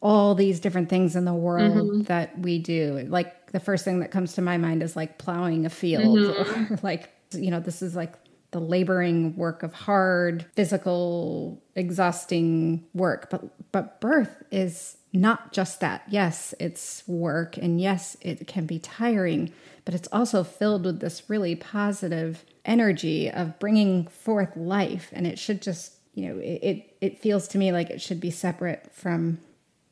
all 0.01 0.36
these 0.36 0.60
different 0.60 0.89
things 0.89 1.15
in 1.15 1.24
the 1.24 1.34
world 1.34 1.72
mm-hmm. 1.72 2.01
that 2.03 2.38
we 2.39 2.60
do. 2.60 3.06
Like 3.08 3.51
the 3.53 3.62
first 3.62 3.86
thing 3.86 4.01
that 4.01 4.12
comes 4.12 4.34
to 4.34 4.42
my 4.42 4.58
mind 4.58 4.84
is 4.84 4.98
like 4.98 5.18
plowing 5.20 5.65
a 5.65 5.70
field, 5.70 6.18
mm-hmm. 6.18 6.74
or 6.74 6.80
like 6.84 7.10
you 7.32 7.50
know, 7.50 7.62
this 7.62 7.82
is 7.82 7.96
like 7.96 8.15
the 8.51 8.60
laboring 8.60 9.38
work 9.38 9.63
of 9.63 9.72
hard, 9.72 10.46
physical, 10.53 11.63
exhausting 11.75 12.84
work. 12.94 13.30
But 13.30 13.72
but 13.72 14.01
birth 14.01 14.44
is 14.51 14.98
not 15.13 15.53
just 15.53 15.79
that. 15.79 16.03
Yes, 16.10 16.55
it's 16.60 17.03
work 17.08 17.55
and 17.58 17.79
yes, 17.79 18.17
it 18.22 18.48
can 18.48 18.65
be 18.65 18.79
tiring, 18.79 19.53
but 19.86 19.93
it's 19.93 20.08
also 20.12 20.43
filled 20.43 20.86
with 20.86 21.00
this 21.00 21.29
really 21.29 21.55
positive 21.55 22.43
energy 22.65 23.29
of 23.29 23.60
bringing 23.60 24.08
forth 24.08 24.55
life 24.58 25.10
and 25.13 25.27
it 25.27 25.38
should 25.38 25.62
just, 25.62 25.93
you 26.15 26.27
know, 26.27 26.39
it 26.39 26.60
it, 26.63 26.98
it 27.00 27.20
feels 27.20 27.48
to 27.50 27.58
me 27.58 27.72
like 27.72 27.91
it 27.91 28.01
should 28.01 28.20
be 28.20 28.32
separate 28.32 28.89
from 28.91 29.38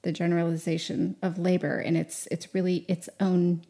the 0.01 0.11
generalization 0.11 1.15
of 1.21 1.37
labor 1.37 1.77
and 1.77 1.95
it's 1.95 2.27
it's 2.31 2.53
really 2.55 2.77
its 2.87 3.07
own 3.19 3.61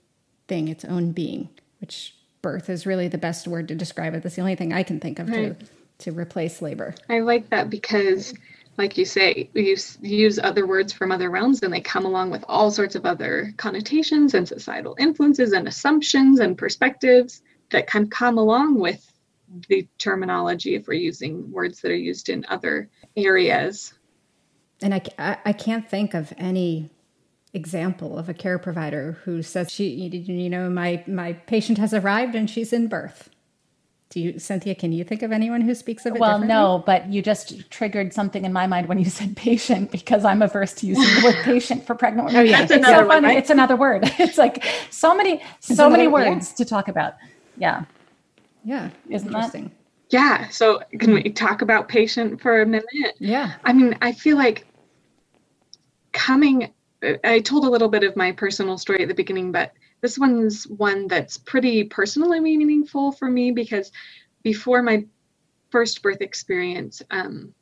thing, 0.48 0.70
its 0.70 0.86
own 0.86 1.12
being, 1.12 1.50
which 1.82 2.16
birth 2.42 2.70
is 2.70 2.86
really 2.86 3.10
the 3.10 3.18
best 3.18 3.48
word 3.48 3.68
to 3.68 3.76
describe 3.76 4.14
it. 4.14 4.24
That's 4.24 4.36
the 4.36 4.42
only 4.42 4.56
thing 4.56 4.72
I 4.72 4.84
can 4.84 5.00
think 5.02 5.20
of 5.20 5.30
right. 5.30 5.60
to 5.60 5.66
to 6.00 6.12
replace 6.12 6.62
labor. 6.62 6.96
I 7.10 7.20
like 7.20 7.50
that 7.50 7.70
because 7.70 8.34
like 8.78 8.98
you 8.98 9.06
say, 9.06 9.50
we 9.54 9.76
use, 10.02 10.40
other 10.40 10.66
words 10.66 10.94
from 10.94 11.12
other 11.12 11.30
realms 11.30 11.62
and 11.62 11.74
they 11.74 11.82
come 11.82 12.06
along 12.06 12.32
with 12.32 12.44
all 12.48 12.72
sorts 12.72 12.96
of 12.96 13.06
other 13.06 13.54
connotations 13.58 14.34
and 14.34 14.48
societal 14.48 14.96
influences 15.00 15.52
and 15.54 15.68
assumptions 15.68 16.40
and 16.40 16.58
perspectives 16.58 17.42
that 17.72 17.88
can 17.88 18.08
come 18.10 18.38
along 18.38 18.80
with 18.80 19.12
the 19.68 19.88
terminology 19.98 20.76
if 20.76 20.88
we're 20.88 20.94
using 20.94 21.52
words 21.52 21.82
that 21.82 21.92
are 21.92 21.96
used 21.96 22.30
in 22.30 22.46
other 22.50 22.90
areas. 23.18 23.94
And 24.82 24.94
I, 24.94 25.38
I 25.46 25.54
can't 25.54 25.90
think 25.90 26.14
of 26.14 26.34
any 26.38 26.90
example 27.54 28.18
of 28.18 28.30
a 28.30 28.34
care 28.34 28.58
provider 28.58 29.18
who 29.26 29.44
says 29.44 29.70
she 29.70 29.90
you 29.90 30.50
know 30.50 30.70
my 30.70 31.04
my 31.06 31.34
patient 31.34 31.78
has 31.78 31.94
arrived 31.94 32.34
and 32.34 32.50
she's 32.50 32.72
in 32.72 32.88
birth 32.88 33.30
do 34.12 34.20
you 34.20 34.38
cynthia 34.38 34.76
can 34.76 34.92
you 34.92 35.04
think 35.04 35.24
of 35.24 35.32
anyone 35.32 35.62
who 35.62 35.74
speaks 35.74 36.06
of 36.06 36.16
it 36.16 36.20
well 36.20 36.38
no 36.38 36.84
but 36.86 37.08
you 37.10 37.22
just 37.22 37.70
triggered 37.72 38.14
something 38.14 38.46
in 38.46 38.54
my 38.54 38.68
mind 38.68 38.88
when 38.88 39.00
you 39.00 39.06
said 39.06 39.36
patient 39.36 39.90
because 39.92 40.24
i'm 40.24 40.42
averse 40.42 40.74
to 40.74 40.86
using 40.86 41.04
the 41.04 41.22
word 41.24 41.36
patient 41.44 41.86
for 41.86 41.96
pregnant 41.96 42.28
women. 42.28 42.42
Oh 42.42 42.44
yeah. 42.44 42.62
It's 42.62 42.72
another, 42.72 43.04
so 43.04 43.08
one, 43.08 43.24
right? 43.24 43.38
it's 43.38 43.50
another 43.50 43.76
word. 43.76 44.12
It's 44.20 44.38
like 44.38 44.64
so 44.90 45.16
many 45.16 45.42
so 45.60 45.90
many 45.90 46.08
words 46.08 46.52
yeah. 46.52 46.56
to 46.58 46.66
talk 46.66 46.88
about. 46.88 47.16
Yeah. 47.58 47.86
Yeah. 48.64 48.90
Isn't 49.10 49.28
interesting. 49.28 49.66
That? 49.66 49.74
yeah. 50.10 50.48
So 50.50 50.82
can 51.00 51.14
we 51.14 51.24
talk 51.24 51.62
about 51.62 51.88
patient 51.88 52.42
for 52.42 52.62
a 52.62 52.66
minute? 52.66 52.86
Yeah. 53.20 53.54
I 53.64 53.74
mean 53.74 53.98
i 54.02 54.12
feel 54.12 54.38
like 54.38 54.68
coming 56.12 56.74
I 57.24 57.40
told 57.40 57.66
a 57.66 57.70
little 57.70 57.90
bit 57.90 58.04
of 58.04 58.16
my 58.16 58.32
personal 58.32 58.78
story 58.78 59.02
at 59.02 59.08
the 59.08 59.16
beginning, 59.16 59.52
but 59.52 59.74
this 60.02 60.18
one's 60.18 60.66
one 60.68 61.08
that's 61.08 61.38
pretty 61.38 61.84
personally 61.84 62.40
meaningful 62.40 63.12
for 63.12 63.30
me 63.30 63.52
because 63.52 63.92
before 64.44 64.82
my 64.82 65.06
first 65.70 66.02
birth 66.02 66.22
experience, 66.22 67.02
um, 67.12 67.54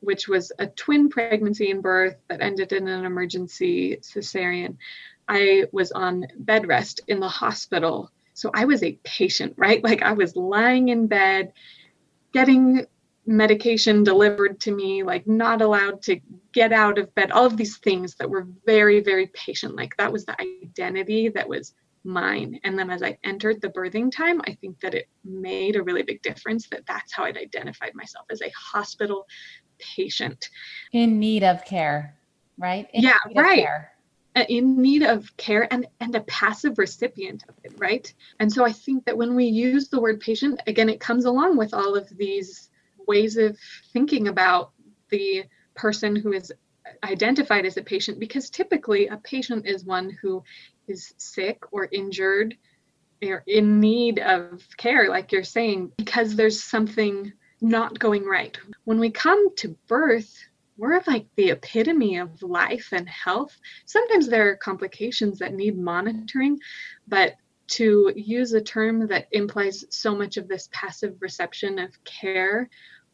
which 0.00 0.28
was 0.28 0.50
a 0.58 0.66
twin 0.66 1.08
pregnancy 1.08 1.70
and 1.70 1.82
birth 1.82 2.16
that 2.28 2.40
ended 2.40 2.72
in 2.72 2.88
an 2.88 3.04
emergency 3.04 3.96
cesarean, 3.96 4.76
I 5.28 5.64
was 5.72 5.92
on 5.92 6.26
bed 6.38 6.66
rest 6.66 7.00
in 7.08 7.20
the 7.20 7.28
hospital. 7.28 8.10
So 8.34 8.50
I 8.54 8.64
was 8.64 8.82
a 8.82 8.98
patient, 9.04 9.54
right? 9.56 9.82
Like 9.84 10.02
I 10.02 10.12
was 10.12 10.34
lying 10.36 10.88
in 10.88 11.06
bed, 11.06 11.52
getting 12.32 12.86
medication 13.30 14.02
delivered 14.02 14.60
to 14.60 14.72
me, 14.72 15.04
like 15.04 15.26
not 15.26 15.62
allowed 15.62 16.02
to 16.02 16.20
get 16.52 16.72
out 16.72 16.98
of 16.98 17.14
bed, 17.14 17.30
all 17.30 17.46
of 17.46 17.56
these 17.56 17.78
things 17.78 18.16
that 18.16 18.28
were 18.28 18.48
very, 18.66 19.00
very 19.00 19.28
patient 19.28 19.76
like. 19.76 19.96
That 19.96 20.12
was 20.12 20.24
the 20.24 20.36
identity 20.40 21.28
that 21.28 21.48
was 21.48 21.74
mine. 22.02 22.58
And 22.64 22.76
then 22.76 22.90
as 22.90 23.04
I 23.04 23.16
entered 23.22 23.60
the 23.60 23.68
birthing 23.68 24.10
time, 24.10 24.40
I 24.46 24.54
think 24.54 24.80
that 24.80 24.94
it 24.94 25.08
made 25.24 25.76
a 25.76 25.82
really 25.82 26.02
big 26.02 26.22
difference 26.22 26.68
that 26.70 26.84
that's 26.86 27.12
how 27.12 27.22
I'd 27.22 27.36
identified 27.36 27.94
myself 27.94 28.26
as 28.30 28.42
a 28.42 28.50
hospital 28.50 29.26
patient. 29.78 30.48
In 30.92 31.20
need 31.20 31.44
of 31.44 31.64
care, 31.64 32.16
right? 32.58 32.88
In 32.92 33.02
yeah, 33.02 33.18
right. 33.36 33.66
Uh, 34.34 34.44
in 34.48 34.80
need 34.80 35.02
of 35.02 35.36
care 35.36 35.72
and, 35.72 35.86
and 36.00 36.16
a 36.16 36.20
passive 36.22 36.78
recipient 36.78 37.44
of 37.48 37.54
it, 37.62 37.72
right? 37.78 38.12
And 38.40 38.52
so 38.52 38.64
I 38.64 38.72
think 38.72 39.04
that 39.04 39.16
when 39.16 39.36
we 39.36 39.44
use 39.44 39.88
the 39.88 40.00
word 40.00 40.20
patient, 40.20 40.60
again, 40.66 40.88
it 40.88 40.98
comes 40.98 41.26
along 41.26 41.56
with 41.56 41.74
all 41.74 41.96
of 41.96 42.08
these 42.16 42.69
ways 43.10 43.36
of 43.36 43.58
thinking 43.92 44.28
about 44.28 44.70
the 45.10 45.44
person 45.74 46.14
who 46.14 46.32
is 46.32 46.52
identified 47.02 47.66
as 47.66 47.76
a 47.76 47.82
patient 47.82 48.20
because 48.20 48.50
typically 48.50 49.08
a 49.08 49.16
patient 49.16 49.66
is 49.66 49.84
one 49.84 50.16
who 50.22 50.42
is 50.86 51.12
sick 51.16 51.58
or 51.72 51.88
injured 51.90 52.56
or 53.22 53.42
in 53.48 53.80
need 53.80 54.20
of 54.20 54.62
care 54.76 55.08
like 55.08 55.32
you're 55.32 55.42
saying 55.58 55.90
because 55.96 56.36
there's 56.36 56.62
something 56.62 57.32
not 57.60 57.98
going 57.98 58.24
right. 58.24 58.56
When 58.84 59.00
we 59.00 59.10
come 59.10 59.54
to 59.56 59.76
birth 59.88 60.32
we're 60.78 61.02
like 61.06 61.26
the 61.36 61.50
epitome 61.50 62.16
of 62.16 62.42
life 62.42 62.88
and 62.92 63.06
health. 63.06 63.54
Sometimes 63.84 64.28
there 64.28 64.48
are 64.48 64.56
complications 64.56 65.40
that 65.40 65.52
need 65.52 65.76
monitoring 65.76 66.58
but 67.08 67.34
to 67.70 68.12
use 68.16 68.52
a 68.52 68.60
term 68.60 69.06
that 69.08 69.28
implies 69.30 69.84
so 69.90 70.14
much 70.14 70.36
of 70.36 70.48
this 70.48 70.68
passive 70.72 71.14
reception 71.20 71.78
of 71.78 71.90
care 72.04 72.68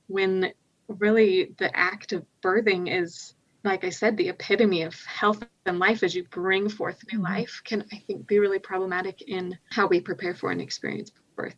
when 0.08 0.52
really 0.88 1.54
the 1.58 1.74
act 1.76 2.12
of 2.12 2.24
birthing 2.42 2.92
is 2.92 3.34
like 3.64 3.84
i 3.84 3.90
said 3.90 4.16
the 4.16 4.28
epitome 4.28 4.82
of 4.82 4.94
health 5.04 5.42
and 5.66 5.78
life 5.78 6.02
as 6.02 6.14
you 6.14 6.24
bring 6.24 6.68
forth 6.68 6.98
new 7.12 7.18
mm-hmm. 7.18 7.34
life 7.34 7.60
can 7.64 7.84
i 7.92 7.96
think 8.06 8.26
be 8.26 8.38
really 8.38 8.58
problematic 8.58 9.22
in 9.22 9.56
how 9.70 9.86
we 9.86 10.00
prepare 10.00 10.34
for 10.34 10.50
and 10.50 10.60
experience 10.60 11.10
birth. 11.34 11.56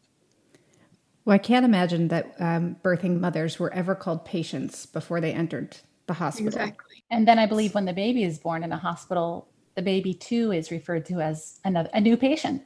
Well 1.25 1.35
i 1.35 1.39
can't 1.39 1.65
imagine 1.65 2.09
that 2.09 2.35
um, 2.39 2.77
birthing 2.83 3.21
mothers 3.21 3.59
were 3.59 3.73
ever 3.73 3.95
called 3.95 4.25
patients 4.25 4.87
before 4.87 5.21
they 5.21 5.33
entered 5.33 5.77
the 6.07 6.15
hospital. 6.15 6.49
Exactly. 6.49 7.05
And 7.11 7.29
then 7.29 7.39
i 7.39 7.47
believe 7.47 7.75
when 7.75 7.85
the 7.85 7.93
baby 7.93 8.25
is 8.25 8.39
born 8.39 8.63
in 8.65 8.73
a 8.73 8.79
hospital 8.79 9.49
the 9.75 9.83
baby 9.83 10.13
too 10.13 10.51
is 10.51 10.73
referred 10.73 11.07
to 11.07 11.21
as 11.21 11.61
another 11.65 11.89
a 11.95 12.01
new 12.01 12.17
patient. 12.17 12.63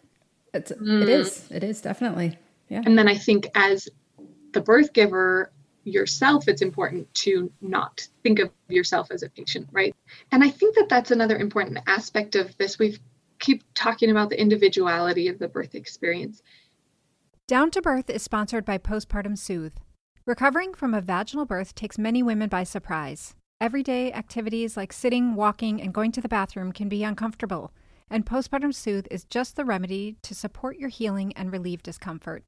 It's, 0.54 0.72
mm. 0.72 1.02
it 1.02 1.10
is. 1.10 1.46
It 1.50 1.62
is 1.62 1.82
definitely. 1.82 2.38
Yeah. 2.70 2.82
And 2.86 2.96
then 2.96 3.08
i 3.08 3.16
think 3.16 3.48
as 3.54 3.88
the 4.52 4.60
birth 4.60 4.92
giver 4.92 5.52
yourself, 5.84 6.48
it's 6.48 6.62
important 6.62 7.12
to 7.14 7.50
not 7.60 8.06
think 8.22 8.38
of 8.38 8.50
yourself 8.68 9.10
as 9.10 9.22
a 9.22 9.28
patient, 9.28 9.68
right? 9.72 9.94
And 10.30 10.42
I 10.44 10.50
think 10.50 10.74
that 10.76 10.88
that's 10.88 11.10
another 11.10 11.36
important 11.36 11.78
aspect 11.86 12.34
of 12.34 12.56
this. 12.58 12.78
We 12.78 12.98
keep 13.38 13.62
talking 13.74 14.10
about 14.10 14.30
the 14.30 14.40
individuality 14.40 15.28
of 15.28 15.38
the 15.38 15.48
birth 15.48 15.74
experience. 15.74 16.42
Down 17.48 17.70
to 17.72 17.82
Birth 17.82 18.08
is 18.08 18.22
sponsored 18.22 18.64
by 18.64 18.78
Postpartum 18.78 19.36
Soothe. 19.36 19.76
Recovering 20.24 20.74
from 20.74 20.94
a 20.94 21.00
vaginal 21.00 21.44
birth 21.44 21.74
takes 21.74 21.98
many 21.98 22.22
women 22.22 22.48
by 22.48 22.62
surprise. 22.62 23.34
Everyday 23.60 24.12
activities 24.12 24.76
like 24.76 24.92
sitting, 24.92 25.34
walking, 25.34 25.82
and 25.82 25.92
going 25.92 26.12
to 26.12 26.20
the 26.20 26.28
bathroom 26.28 26.72
can 26.72 26.88
be 26.88 27.02
uncomfortable, 27.02 27.72
and 28.08 28.24
Postpartum 28.24 28.72
Soothe 28.72 29.06
is 29.10 29.24
just 29.24 29.56
the 29.56 29.64
remedy 29.64 30.16
to 30.22 30.34
support 30.34 30.78
your 30.78 30.88
healing 30.88 31.32
and 31.34 31.50
relieve 31.50 31.82
discomfort. 31.82 32.44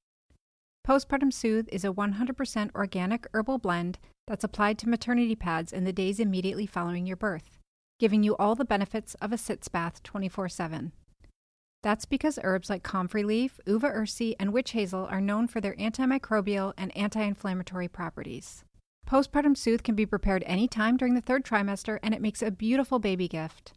Postpartum 0.86 1.32
Soothe 1.32 1.68
is 1.72 1.82
a 1.82 1.92
100% 1.92 2.74
organic 2.74 3.26
herbal 3.32 3.56
blend 3.56 3.98
that's 4.26 4.44
applied 4.44 4.78
to 4.78 4.88
maternity 4.88 5.34
pads 5.34 5.72
in 5.72 5.84
the 5.84 5.94
days 5.94 6.20
immediately 6.20 6.66
following 6.66 7.06
your 7.06 7.16
birth, 7.16 7.58
giving 7.98 8.22
you 8.22 8.36
all 8.36 8.54
the 8.54 8.66
benefits 8.66 9.14
of 9.14 9.32
a 9.32 9.38
sitz 9.38 9.68
bath 9.68 10.02
24 10.02 10.50
7. 10.50 10.92
That's 11.82 12.04
because 12.04 12.38
herbs 12.42 12.68
like 12.68 12.82
comfrey 12.82 13.24
leaf, 13.24 13.58
uva 13.66 13.90
ursi, 13.92 14.34
and 14.38 14.52
witch 14.52 14.72
hazel 14.72 15.06
are 15.06 15.22
known 15.22 15.48
for 15.48 15.58
their 15.62 15.74
antimicrobial 15.76 16.74
and 16.76 16.94
anti 16.94 17.22
inflammatory 17.22 17.88
properties. 17.88 18.62
Postpartum 19.08 19.56
Soothe 19.56 19.84
can 19.84 19.94
be 19.94 20.04
prepared 20.04 20.42
anytime 20.46 20.98
during 20.98 21.14
the 21.14 21.22
third 21.22 21.46
trimester, 21.46 21.98
and 22.02 22.12
it 22.12 22.20
makes 22.20 22.42
a 22.42 22.50
beautiful 22.50 22.98
baby 22.98 23.26
gift. 23.26 23.72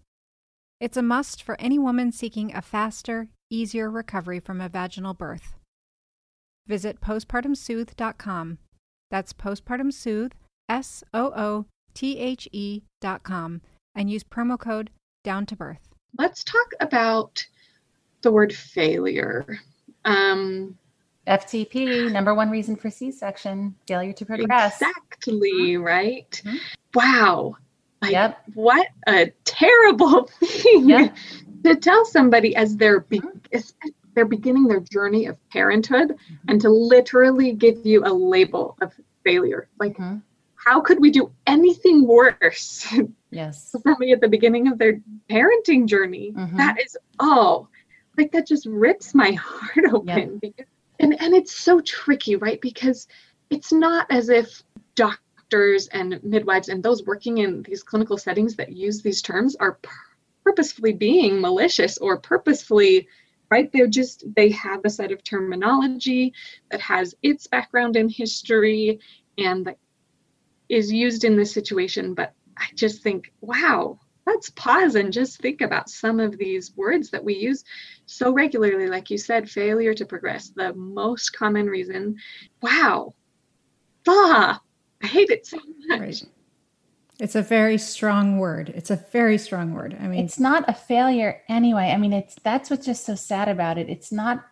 It's 0.81 0.97
a 0.97 1.01
must 1.01 1.41
for 1.41 1.59
any 1.59 1.79
woman 1.79 2.11
seeking 2.11 2.53
a 2.53 2.61
faster, 2.61 3.29
easier 3.49 3.89
recovery 3.89 4.41
from 4.41 4.59
a 4.59 4.67
vaginal 4.67 5.13
birth 5.13 5.56
visit 6.67 7.01
postpartumsoothe.com. 7.01 8.57
That's 9.09 9.33
postpartumsoothe, 9.33 10.33
S 10.69 11.03
O 11.13 11.31
O 11.35 11.65
T 11.93 12.19
H 12.19 12.47
E.com, 12.51 13.61
and 13.95 14.09
use 14.09 14.23
promo 14.23 14.59
code 14.59 14.91
down 15.23 15.45
to 15.47 15.55
birth. 15.55 15.89
Let's 16.17 16.43
talk 16.43 16.71
about 16.79 17.45
the 18.21 18.31
word 18.31 18.53
failure. 18.53 19.59
Um, 20.05 20.77
FTP, 21.27 22.11
number 22.11 22.33
one 22.33 22.49
reason 22.49 22.75
for 22.75 22.89
C 22.89 23.11
section, 23.11 23.75
failure 23.87 24.13
to 24.13 24.25
progress. 24.25 24.81
Exactly, 24.81 25.77
right? 25.77 26.41
Mm-hmm. 26.45 26.57
Wow. 26.93 27.55
Like, 28.01 28.11
yep. 28.11 28.37
what 28.53 28.87
a 29.07 29.31
terrible 29.43 30.29
thing 30.43 30.89
yep. 30.89 31.15
to 31.63 31.75
tell 31.75 32.05
somebody 32.05 32.55
as 32.55 32.77
they're 32.77 33.01
be- 33.01 33.19
mm-hmm. 33.19 33.57
They're 34.17 34.25
beginning 34.25 34.67
their 34.67 34.79
journey 34.79 35.27
of 35.27 35.37
parenthood 35.49 36.09
mm-hmm. 36.09 36.35
and 36.47 36.59
to 36.59 36.69
literally 36.69 37.53
give 37.53 37.85
you 37.85 38.03
a 38.03 38.11
label 38.11 38.75
of 38.81 38.91
failure. 39.23 39.69
Like, 39.79 39.95
mm-hmm. 39.95 40.17
how 40.55 40.81
could 40.81 40.99
we 40.99 41.11
do 41.11 41.31
anything 41.45 42.07
worse? 42.07 42.91
Yes. 43.29 43.75
somebody 43.83 44.13
at 44.13 44.21
the 44.21 44.27
beginning 44.27 44.69
of 44.69 44.79
their 44.79 44.99
parenting 45.29 45.85
journey. 45.85 46.33
Mm-hmm. 46.35 46.57
That 46.57 46.81
is 46.83 46.97
oh, 47.19 47.67
like 48.17 48.31
that 48.31 48.47
just 48.47 48.65
rips 48.65 49.13
my 49.13 49.31
heart 49.39 49.85
open. 49.93 50.39
Because, 50.39 50.65
and 50.99 51.21
and 51.21 51.35
it's 51.35 51.55
so 51.55 51.79
tricky, 51.79 52.37
right? 52.37 52.59
Because 52.59 53.07
it's 53.51 53.71
not 53.71 54.07
as 54.09 54.29
if 54.29 54.63
doctors 54.95 55.89
and 55.89 56.19
midwives 56.23 56.69
and 56.69 56.81
those 56.81 57.05
working 57.05 57.37
in 57.37 57.61
these 57.61 57.83
clinical 57.83 58.17
settings 58.17 58.55
that 58.55 58.71
use 58.71 59.03
these 59.03 59.21
terms 59.21 59.55
are 59.59 59.77
purposefully 60.43 60.93
being 60.93 61.39
malicious 61.39 61.99
or 61.99 62.17
purposefully 62.17 63.07
right? 63.49 63.71
They're 63.71 63.87
just 63.87 64.23
they 64.35 64.49
have 64.51 64.81
a 64.83 64.89
set 64.89 65.11
of 65.11 65.23
terminology 65.23 66.33
that 66.71 66.81
has 66.81 67.15
its 67.21 67.47
background 67.47 67.95
in 67.95 68.09
history 68.09 68.99
and 69.37 69.65
that 69.65 69.77
is 70.69 70.91
used 70.91 71.23
in 71.23 71.37
this 71.37 71.53
situation 71.53 72.13
but 72.13 72.33
i 72.57 72.65
just 72.75 73.01
think 73.01 73.31
wow 73.39 73.97
let's 74.27 74.49
pause 74.51 74.95
and 74.95 75.13
just 75.13 75.39
think 75.39 75.61
about 75.61 75.89
some 75.89 76.19
of 76.19 76.37
these 76.37 76.75
words 76.75 77.09
that 77.09 77.23
we 77.23 77.33
use 77.35 77.63
so 78.05 78.31
regularly. 78.31 78.87
Like 78.87 79.09
you 79.09 79.17
said 79.17 79.49
failure 79.49 79.93
to 79.93 80.05
progress 80.05 80.51
the 80.53 80.73
most 80.73 81.31
common 81.31 81.67
reason. 81.67 82.17
Wow. 82.61 83.15
Ah, 84.07 84.61
i 85.01 85.07
hate 85.07 85.29
it 85.29 85.47
so 85.47 85.57
much. 85.87 85.99
Right. 85.99 86.23
It's 87.19 87.35
a 87.35 87.41
very 87.41 87.77
strong 87.77 88.37
word. 88.37 88.69
It's 88.75 88.91
a 88.91 88.95
very 89.11 89.37
strong 89.37 89.73
word. 89.73 89.97
I 89.99 90.07
mean, 90.07 90.23
it's 90.23 90.39
not 90.39 90.65
a 90.67 90.73
failure 90.73 91.41
anyway. 91.49 91.91
I 91.91 91.97
mean, 91.97 92.13
it's 92.13 92.35
that's 92.43 92.69
what's 92.69 92.85
just 92.85 93.05
so 93.05 93.15
sad 93.15 93.49
about 93.49 93.77
it. 93.77 93.89
It's 93.89 94.11
not 94.11 94.45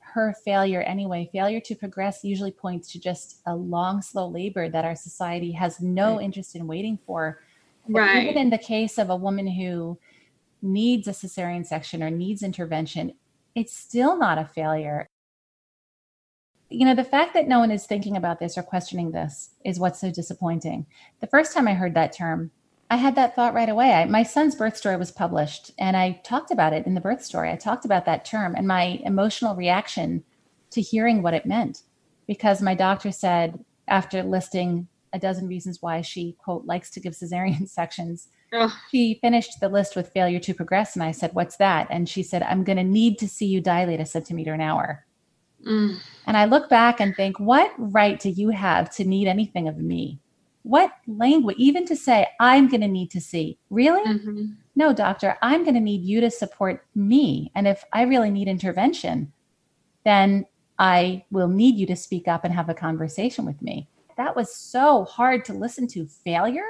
her 0.00 0.34
failure 0.44 0.82
anyway. 0.82 1.28
Failure 1.32 1.60
to 1.60 1.74
progress 1.76 2.24
usually 2.24 2.50
points 2.50 2.90
to 2.92 3.00
just 3.00 3.40
a 3.46 3.54
long, 3.54 4.02
slow 4.02 4.26
labor 4.26 4.68
that 4.68 4.84
our 4.84 4.96
society 4.96 5.52
has 5.52 5.80
no 5.80 6.16
right. 6.16 6.24
interest 6.24 6.56
in 6.56 6.66
waiting 6.66 6.98
for. 7.06 7.40
Right. 7.88 8.24
Even 8.24 8.36
in 8.36 8.50
the 8.50 8.58
case 8.58 8.98
of 8.98 9.10
a 9.10 9.16
woman 9.16 9.46
who 9.46 9.98
needs 10.60 11.06
a 11.06 11.12
cesarean 11.12 11.64
section 11.64 12.02
or 12.02 12.10
needs 12.10 12.42
intervention, 12.42 13.14
it's 13.54 13.76
still 13.76 14.18
not 14.18 14.38
a 14.38 14.44
failure 14.44 15.08
you 16.70 16.84
know, 16.84 16.94
the 16.94 17.04
fact 17.04 17.34
that 17.34 17.48
no 17.48 17.58
one 17.58 17.70
is 17.70 17.86
thinking 17.86 18.16
about 18.16 18.38
this 18.38 18.58
or 18.58 18.62
questioning 18.62 19.10
this 19.10 19.50
is 19.64 19.80
what's 19.80 20.00
so 20.00 20.10
disappointing. 20.10 20.86
The 21.20 21.26
first 21.26 21.54
time 21.54 21.66
I 21.66 21.74
heard 21.74 21.94
that 21.94 22.12
term, 22.12 22.50
I 22.90 22.96
had 22.96 23.14
that 23.16 23.34
thought 23.34 23.54
right 23.54 23.68
away. 23.68 23.92
I, 23.92 24.04
my 24.06 24.22
son's 24.22 24.54
birth 24.54 24.76
story 24.76 24.96
was 24.96 25.10
published, 25.10 25.72
and 25.78 25.96
I 25.96 26.20
talked 26.24 26.50
about 26.50 26.72
it 26.72 26.86
in 26.86 26.94
the 26.94 27.00
birth 27.00 27.22
story. 27.22 27.50
I 27.50 27.56
talked 27.56 27.84
about 27.84 28.06
that 28.06 28.24
term 28.24 28.54
and 28.54 28.66
my 28.66 29.00
emotional 29.04 29.54
reaction 29.54 30.24
to 30.70 30.80
hearing 30.80 31.22
what 31.22 31.34
it 31.34 31.46
meant, 31.46 31.82
because 32.26 32.62
my 32.62 32.74
doctor 32.74 33.12
said, 33.12 33.64
after 33.86 34.22
listing 34.22 34.88
a 35.12 35.18
dozen 35.18 35.48
reasons 35.48 35.80
why 35.80 36.02
she, 36.02 36.36
quote, 36.38 36.66
likes 36.66 36.90
to 36.90 37.00
give 37.00 37.14
cesarean 37.14 37.68
sections, 37.68 38.28
Ugh. 38.52 38.70
she 38.90 39.18
finished 39.20 39.60
the 39.60 39.68
list 39.68 39.96
with 39.96 40.12
failure 40.12 40.40
to 40.40 40.54
progress. 40.54 40.94
And 40.94 41.02
I 41.02 41.12
said, 41.12 41.34
What's 41.34 41.56
that? 41.56 41.86
And 41.90 42.08
she 42.08 42.22
said, 42.22 42.42
I'm 42.42 42.64
going 42.64 42.78
to 42.78 42.84
need 42.84 43.18
to 43.18 43.28
see 43.28 43.46
you 43.46 43.60
dilate 43.60 44.00
a 44.00 44.06
centimeter 44.06 44.52
an 44.52 44.60
hour. 44.60 45.06
Mm. 45.66 45.98
And 46.26 46.36
I 46.36 46.44
look 46.44 46.68
back 46.68 47.00
and 47.00 47.14
think, 47.16 47.40
what 47.40 47.72
right 47.78 48.18
do 48.18 48.30
you 48.30 48.50
have 48.50 48.94
to 48.96 49.04
need 49.04 49.28
anything 49.28 49.68
of 49.68 49.78
me? 49.78 50.20
What 50.62 50.92
language, 51.06 51.56
even 51.58 51.86
to 51.86 51.96
say, 51.96 52.26
I'm 52.40 52.68
going 52.68 52.82
to 52.82 52.88
need 52.88 53.10
to 53.12 53.20
see? 53.20 53.58
Really? 53.70 54.04
Mm-hmm. 54.06 54.46
No, 54.76 54.92
doctor, 54.92 55.38
I'm 55.40 55.64
going 55.64 55.74
to 55.74 55.80
need 55.80 56.02
you 56.02 56.20
to 56.20 56.30
support 56.30 56.86
me. 56.94 57.50
And 57.54 57.66
if 57.66 57.84
I 57.92 58.02
really 58.02 58.30
need 58.30 58.48
intervention, 58.48 59.32
then 60.04 60.44
I 60.78 61.24
will 61.30 61.48
need 61.48 61.76
you 61.76 61.86
to 61.86 61.96
speak 61.96 62.28
up 62.28 62.44
and 62.44 62.52
have 62.52 62.68
a 62.68 62.74
conversation 62.74 63.44
with 63.46 63.60
me. 63.62 63.88
That 64.16 64.36
was 64.36 64.54
so 64.54 65.04
hard 65.04 65.44
to 65.46 65.54
listen 65.54 65.86
to. 65.88 66.06
Failure. 66.06 66.66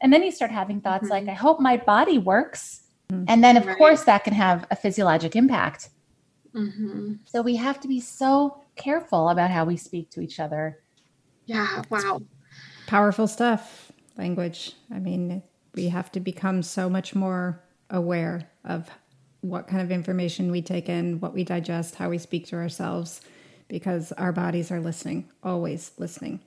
And 0.00 0.12
then 0.12 0.22
you 0.22 0.30
start 0.30 0.50
having 0.50 0.80
thoughts 0.80 1.04
mm-hmm. 1.04 1.26
like, 1.26 1.28
I 1.28 1.32
hope 1.32 1.60
my 1.60 1.78
body 1.78 2.18
works. 2.18 2.82
Mm-hmm. 3.10 3.24
And 3.28 3.42
then, 3.42 3.56
of 3.56 3.66
right. 3.66 3.78
course, 3.78 4.02
that 4.04 4.24
can 4.24 4.34
have 4.34 4.66
a 4.70 4.76
physiologic 4.76 5.34
impact. 5.34 5.88
Mm-hmm. 6.54 7.14
So 7.24 7.42
we 7.42 7.56
have 7.56 7.80
to 7.80 7.88
be 7.88 8.00
so 8.00 8.62
careful 8.76 9.28
about 9.28 9.50
how 9.50 9.64
we 9.64 9.76
speak 9.76 10.10
to 10.10 10.20
each 10.20 10.38
other. 10.38 10.78
Yeah, 11.46 11.82
wow. 11.90 12.22
Powerful 12.86 13.26
stuff, 13.26 13.92
language. 14.16 14.74
I 14.92 14.98
mean, 14.98 15.42
we 15.74 15.88
have 15.88 16.12
to 16.12 16.20
become 16.20 16.62
so 16.62 16.88
much 16.88 17.14
more 17.14 17.62
aware 17.90 18.50
of 18.64 18.88
what 19.40 19.66
kind 19.66 19.82
of 19.82 19.90
information 19.90 20.50
we 20.50 20.62
take 20.62 20.88
in, 20.88 21.20
what 21.20 21.34
we 21.34 21.44
digest, 21.44 21.96
how 21.96 22.08
we 22.08 22.18
speak 22.18 22.46
to 22.46 22.56
ourselves, 22.56 23.20
because 23.68 24.12
our 24.12 24.32
bodies 24.32 24.70
are 24.70 24.80
listening, 24.80 25.28
always 25.42 25.92
listening. 25.98 26.40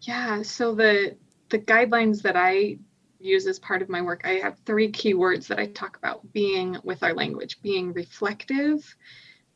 Yeah. 0.00 0.42
So 0.42 0.74
the 0.74 1.16
the 1.48 1.58
guidelines 1.58 2.22
that 2.22 2.36
I 2.36 2.78
use 3.22 3.46
as 3.46 3.58
part 3.58 3.82
of 3.82 3.88
my 3.88 4.02
work, 4.02 4.22
I 4.24 4.34
have 4.34 4.58
three 4.66 4.90
key 4.90 5.14
words 5.14 5.46
that 5.48 5.58
I 5.58 5.66
talk 5.66 5.96
about 5.96 6.32
being 6.32 6.76
with 6.82 7.02
our 7.02 7.14
language 7.14 7.60
being 7.62 7.92
reflective, 7.92 8.96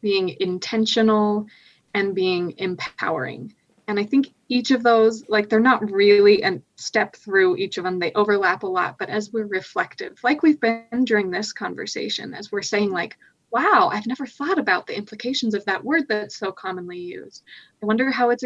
being 0.00 0.36
intentional, 0.40 1.46
and 1.94 2.14
being 2.14 2.54
empowering. 2.58 3.54
And 3.88 3.98
I 3.98 4.04
think 4.04 4.34
each 4.48 4.70
of 4.70 4.82
those, 4.82 5.28
like, 5.28 5.48
they're 5.48 5.60
not 5.60 5.90
really 5.90 6.42
a 6.42 6.60
step 6.76 7.16
through 7.16 7.56
each 7.56 7.78
of 7.78 7.84
them, 7.84 7.98
they 7.98 8.12
overlap 8.12 8.62
a 8.62 8.66
lot. 8.66 8.98
But 8.98 9.10
as 9.10 9.32
we're 9.32 9.46
reflective, 9.46 10.18
like 10.22 10.42
we've 10.42 10.60
been 10.60 11.04
during 11.04 11.30
this 11.30 11.52
conversation, 11.52 12.34
as 12.34 12.50
we're 12.50 12.62
saying, 12.62 12.90
like, 12.90 13.16
wow, 13.52 13.88
I've 13.92 14.06
never 14.06 14.26
thought 14.26 14.58
about 14.58 14.86
the 14.86 14.96
implications 14.96 15.54
of 15.54 15.64
that 15.66 15.84
word 15.84 16.02
that's 16.08 16.36
so 16.36 16.50
commonly 16.50 16.98
used. 16.98 17.44
I 17.82 17.86
wonder 17.86 18.10
how 18.10 18.30
it's 18.30 18.44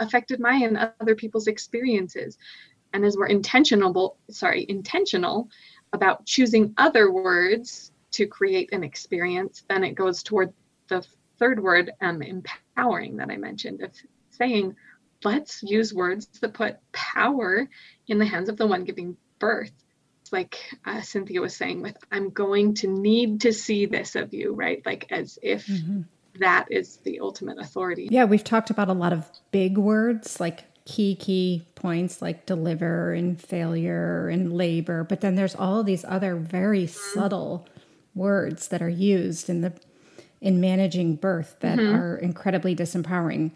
affected 0.00 0.40
my 0.40 0.54
and 0.54 0.78
other 1.00 1.14
people's 1.16 1.48
experiences 1.48 2.38
and 2.96 3.04
as 3.04 3.16
we're 3.16 3.26
intentional 3.26 4.16
sorry 4.30 4.66
intentional 4.68 5.48
about 5.92 6.26
choosing 6.26 6.74
other 6.76 7.12
words 7.12 7.92
to 8.10 8.26
create 8.26 8.72
an 8.72 8.82
experience 8.82 9.64
then 9.68 9.84
it 9.84 9.94
goes 9.94 10.22
toward 10.22 10.52
the 10.88 11.06
third 11.38 11.62
word 11.62 11.92
um, 12.00 12.22
empowering 12.22 13.16
that 13.16 13.30
i 13.30 13.36
mentioned 13.36 13.82
of 13.82 13.92
saying 14.30 14.74
let's 15.24 15.62
use 15.62 15.92
words 15.92 16.26
that 16.40 16.54
put 16.54 16.76
power 16.92 17.68
in 18.08 18.18
the 18.18 18.24
hands 18.24 18.48
of 18.48 18.56
the 18.56 18.66
one 18.66 18.84
giving 18.84 19.16
birth. 19.38 19.72
It's 20.22 20.32
like 20.32 20.58
uh, 20.84 21.02
cynthia 21.02 21.40
was 21.40 21.54
saying 21.54 21.82
with 21.82 21.96
i'm 22.10 22.30
going 22.30 22.74
to 22.74 22.88
need 22.88 23.42
to 23.42 23.52
see 23.52 23.86
this 23.86 24.16
of 24.16 24.34
you 24.34 24.54
right? 24.54 24.82
Like 24.84 25.06
as 25.10 25.38
if 25.42 25.66
mm-hmm. 25.66 26.02
that 26.40 26.66
is 26.70 26.96
the 26.98 27.20
ultimate 27.20 27.58
authority. 27.58 28.08
Yeah 28.10 28.24
we've 28.24 28.42
talked 28.42 28.70
about 28.70 28.88
a 28.88 28.92
lot 28.92 29.12
of 29.12 29.28
big 29.52 29.78
words 29.78 30.40
like 30.40 30.64
key 30.86 31.16
key 31.16 31.66
points 31.74 32.22
like 32.22 32.46
deliver 32.46 33.12
and 33.12 33.40
failure 33.40 34.28
and 34.28 34.52
labor 34.52 35.02
but 35.02 35.20
then 35.20 35.34
there's 35.34 35.54
all 35.56 35.82
these 35.82 36.04
other 36.06 36.36
very 36.36 36.84
mm-hmm. 36.84 37.18
subtle 37.18 37.68
words 38.14 38.68
that 38.68 38.80
are 38.80 38.88
used 38.88 39.50
in 39.50 39.60
the 39.60 39.72
in 40.40 40.60
managing 40.60 41.16
birth 41.16 41.56
that 41.60 41.78
mm-hmm. 41.78 41.94
are 41.94 42.16
incredibly 42.16 42.74
disempowering 42.74 43.50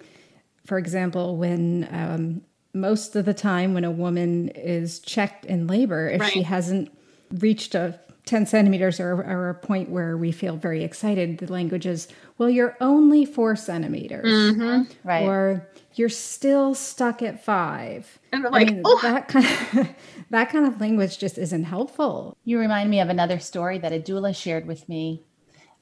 for 0.67 0.77
example 0.77 1.37
when 1.37 1.89
um, 1.93 2.43
most 2.75 3.15
of 3.15 3.25
the 3.25 3.35
time 3.35 3.75
when 3.75 3.85
a 3.85 3.91
woman 3.91 4.49
is 4.51 4.99
checked 4.99 5.45
in 5.45 5.69
labor 5.69 6.09
if 6.09 6.21
right. 6.21 6.33
she 6.33 6.43
hasn't 6.43 6.91
reached 7.39 7.77
a 7.77 7.99
10 8.27 8.47
centimeters 8.47 9.01
or, 9.01 9.13
or, 9.13 9.49
a 9.49 9.55
point 9.55 9.89
where 9.89 10.17
we 10.17 10.31
feel 10.31 10.57
very 10.57 10.85
excited 10.85 11.39
the 11.39 11.51
language 11.51 11.87
is 11.87 12.09
well 12.39 12.51
you're 12.51 12.77
only 12.81 13.25
four 13.25 13.55
centimeters 13.55 14.27
mm-hmm. 14.27 15.09
right 15.09 15.27
or 15.27 15.69
you're 15.95 16.09
still 16.09 16.75
stuck 16.75 17.23
at 17.23 17.45
five. 17.45 18.19
And 18.33 18.45
like, 18.45 18.69
I 18.69 18.73
mean, 18.73 18.83
oh. 18.85 19.01
that 19.03 19.29
kind 19.29 19.47
of 19.47 19.89
that 20.31 20.51
kind 20.51 20.67
of 20.67 20.81
language 20.81 21.19
just 21.19 21.39
isn't 21.39 21.65
helpful. 21.65 22.37
You 22.45 22.59
remind 22.59 22.91
me 22.91 23.01
of 23.01 23.09
another 23.09 23.39
story 23.39 23.79
that 23.79 23.93
a 23.93 23.99
doula 23.99 24.35
shared 24.35 24.67
with 24.67 24.89
me 24.89 25.25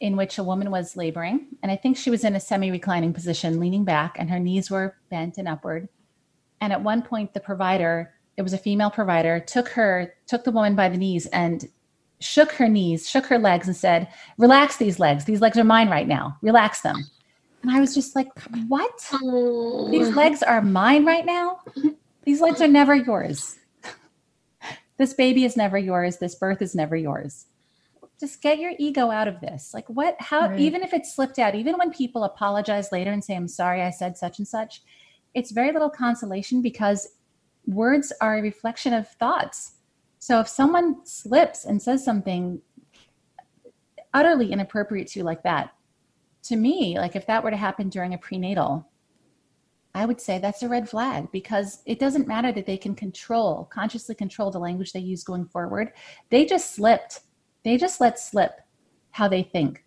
in 0.01 0.17
which 0.17 0.39
a 0.39 0.45
woman 0.45 0.71
was 0.71 0.97
laboring 0.97 1.47
and 1.63 1.73
I 1.73 1.77
think 1.77 1.97
she 1.97 2.11
was 2.11 2.23
in 2.23 2.37
a 2.37 2.41
semi-reclining 2.41 3.13
position 3.13 3.59
leaning 3.59 3.85
back 3.85 4.17
and 4.17 4.31
her 4.31 4.39
knees 4.39 4.71
were 4.71 4.97
bent 5.11 5.39
and 5.39 5.49
upward. 5.49 5.89
And 6.61 6.73
at 6.73 6.83
one 6.83 7.03
point 7.03 7.35
the 7.35 7.41
provider, 7.41 8.15
it 8.37 8.43
was 8.43 8.53
a 8.53 8.59
female 8.59 8.91
provider, 8.91 9.41
took 9.41 9.69
her 9.71 10.15
took 10.27 10.45
the 10.45 10.53
woman 10.53 10.77
by 10.77 10.89
the 10.89 10.97
knees 10.97 11.27
and 11.27 11.69
shook 12.21 12.53
her 12.53 12.69
knees, 12.69 13.09
shook 13.09 13.27
her 13.27 13.39
legs 13.39 13.67
and 13.67 13.77
said, 13.77 14.09
"Relax 14.39 14.77
these 14.77 14.99
legs. 14.99 15.25
These 15.25 15.41
legs 15.41 15.59
are 15.59 15.65
mine 15.65 15.89
right 15.89 16.09
now. 16.09 16.37
Relax 16.43 16.81
them." 16.81 16.97
And 17.63 17.71
I 17.71 17.81
was 17.81 17.95
just 17.95 18.15
like, 18.15 18.29
what? 18.69 19.09
Oh. 19.13 19.91
These 19.91 20.15
legs 20.15 20.43
are 20.43 20.63
mine 20.63 21.05
right 21.05 21.27
now? 21.27 21.61
These 22.25 22.41
legs 22.41 22.61
are 22.61 22.69
never 22.69 22.95
yours. 22.95 23.59
this 24.97 25.15
baby 25.15 25.45
is 25.45 25.57
never 25.57 25.79
yours. 25.79 26.19
This 26.19 26.35
birth 26.35 26.63
is 26.63 26.75
never 26.75 26.97
yours. 26.97 27.47
Just 28.21 28.43
get 28.43 28.59
your 28.59 28.73
ego 28.79 29.11
out 29.11 29.29
of 29.29 29.41
this. 29.41 29.73
Like, 29.73 29.89
what, 29.89 30.17
how, 30.21 30.49
right. 30.49 30.59
even 30.59 30.83
if 30.83 30.93
it 30.93 31.07
slipped 31.07 31.39
out, 31.39 31.55
even 31.55 31.77
when 31.77 31.93
people 31.93 32.25
apologize 32.25 32.91
later 32.91 33.13
and 33.13 33.25
say, 33.25 33.37
I'm 33.37 33.49
sorry, 33.49 33.83
I 33.83 33.91
said 33.91 34.17
such 34.17 34.39
and 34.39 34.47
such, 34.47 34.83
it's 35.35 35.53
very 35.53 35.73
little 35.73 35.91
consolation 35.91 36.63
because 36.63 37.09
words 37.67 38.13
are 38.21 38.39
a 38.39 38.43
reflection 38.43 38.93
of 38.93 39.09
thoughts. 39.09 39.73
So 40.19 40.41
if 40.41 40.49
someone 40.49 41.07
slips 41.07 41.65
and 41.65 41.81
says 41.81 42.05
something 42.05 42.61
utterly 44.13 44.53
inappropriate 44.53 45.09
to 45.09 45.21
you 45.21 45.25
like 45.25 45.45
that, 45.45 45.73
to 46.49 46.57
me, 46.57 46.99
like 46.99 47.17
if 47.17 47.27
that 47.27 47.43
were 47.43 47.51
to 47.51 47.57
happen 47.57 47.89
during 47.89 48.15
a 48.15 48.19
prenatal, 48.19 48.91
I 49.95 50.07
would 50.07 50.21
say 50.21 50.39
that's 50.39 50.63
a 50.63 50.69
red 50.69 50.89
flag 50.89 51.31
because 51.33 51.83
it 51.87 51.99
doesn't 51.99 52.29
matter 52.29 52.53
that 52.53 52.67
they 52.67 52.77
can 52.77 52.95
control, 52.95 53.69
consciously 53.73 54.15
control 54.15 54.51
the 54.51 54.59
language 54.59 54.93
they 54.93 55.01
use 55.01 55.25
going 55.25 55.47
forward. 55.47 55.93
They 56.31 56.45
just 56.45 56.75
slipped. 56.75 57.21
They 57.65 57.77
just 57.77 58.01
let 58.01 58.19
slip 58.19 58.53
how 59.11 59.29
they 59.29 59.43
think. 59.43 59.85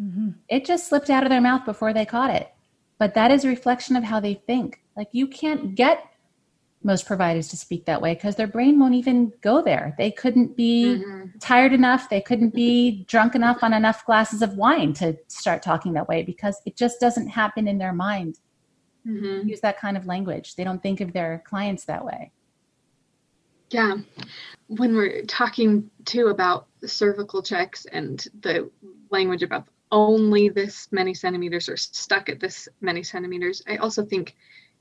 Mm-hmm. 0.00 0.30
It 0.48 0.64
just 0.64 0.88
slipped 0.88 1.10
out 1.10 1.24
of 1.24 1.30
their 1.30 1.40
mouth 1.40 1.64
before 1.64 1.92
they 1.92 2.04
caught 2.04 2.30
it. 2.30 2.52
But 2.98 3.14
that 3.14 3.30
is 3.30 3.44
a 3.44 3.48
reflection 3.48 3.96
of 3.96 4.04
how 4.04 4.20
they 4.20 4.34
think. 4.46 4.80
Like 4.96 5.08
you 5.12 5.26
can't 5.26 5.74
get 5.74 6.04
most 6.82 7.06
providers 7.06 7.48
to 7.48 7.56
speak 7.56 7.84
that 7.86 8.00
way 8.00 8.14
because 8.14 8.36
their 8.36 8.46
brain 8.46 8.78
won't 8.78 8.94
even 8.94 9.32
go 9.40 9.62
there. 9.62 9.94
They 9.98 10.10
couldn't 10.10 10.56
be 10.56 11.02
mm-hmm. 11.02 11.38
tired 11.40 11.72
enough, 11.72 12.08
they 12.08 12.20
couldn't 12.20 12.54
be 12.54 13.04
drunk 13.08 13.34
enough 13.34 13.58
on 13.62 13.72
enough 13.72 14.06
glasses 14.06 14.42
of 14.42 14.56
wine 14.56 14.92
to 14.94 15.16
start 15.28 15.62
talking 15.62 15.92
that 15.94 16.08
way 16.08 16.22
because 16.22 16.60
it 16.64 16.76
just 16.76 17.00
doesn't 17.00 17.28
happen 17.28 17.66
in 17.66 17.78
their 17.78 17.92
mind. 17.92 18.38
Mm-hmm. 19.06 19.48
Use 19.48 19.60
that 19.60 19.80
kind 19.80 19.96
of 19.96 20.06
language. 20.06 20.54
They 20.54 20.64
don't 20.64 20.82
think 20.82 21.00
of 21.00 21.12
their 21.12 21.42
clients 21.46 21.84
that 21.84 22.04
way. 22.04 22.32
Yeah. 23.70 23.96
When 24.68 24.94
we're 24.94 25.24
talking 25.24 25.90
too 26.04 26.28
about 26.28 26.66
cervical 26.84 27.42
checks 27.42 27.86
and 27.86 28.24
the 28.40 28.70
language 29.10 29.42
about 29.42 29.66
only 29.92 30.48
this 30.48 30.88
many 30.90 31.14
centimeters 31.14 31.68
or 31.68 31.76
stuck 31.76 32.28
at 32.28 32.40
this 32.40 32.68
many 32.80 33.02
centimeters, 33.02 33.62
I 33.68 33.76
also 33.76 34.04
think 34.04 34.36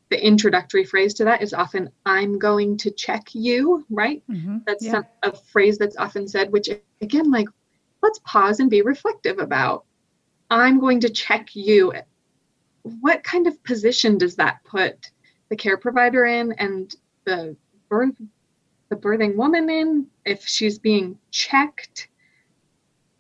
the 0.10 0.24
introductory 0.24 0.84
phrase 0.84 1.14
to 1.16 1.24
that 1.26 1.42
is 1.42 1.54
often 1.54 1.90
i'm 2.06 2.38
going 2.38 2.78
to 2.78 2.92
check 2.92 3.28
you 3.34 3.86
right? 3.90 4.24
Mm-hmm. 4.30 4.60
that's 4.66 4.86
yeah. 4.86 4.92
some, 4.92 5.06
a 5.24 5.32
phrase 5.36 5.78
that's 5.78 5.98
often 5.98 6.28
said 6.28 6.52
which 6.52 6.70
again 7.02 7.32
like 7.32 7.48
let's 8.06 8.20
pause 8.20 8.60
and 8.60 8.70
be 8.70 8.84
reflective 8.84 9.40
about. 9.40 9.84
I'm 10.52 10.80
going 10.80 11.00
to 11.00 11.10
check 11.10 11.56
you. 11.56 11.92
What 13.02 13.24
kind 13.24 13.48
of 13.48 13.64
position 13.64 14.20
does 14.20 14.36
that 14.36 14.64
put 14.64 15.12
the 15.50 15.56
care 15.56 15.78
provider 15.78 16.26
in 16.26 16.52
and 16.54 16.96
the 17.26 17.56
birth 17.90 18.16
the 18.90 18.96
birthing 18.96 19.36
woman 19.36 19.68
in 19.72 20.06
if 20.24 20.48
she's 20.48 20.78
being 20.78 21.18
checked? 21.32 22.10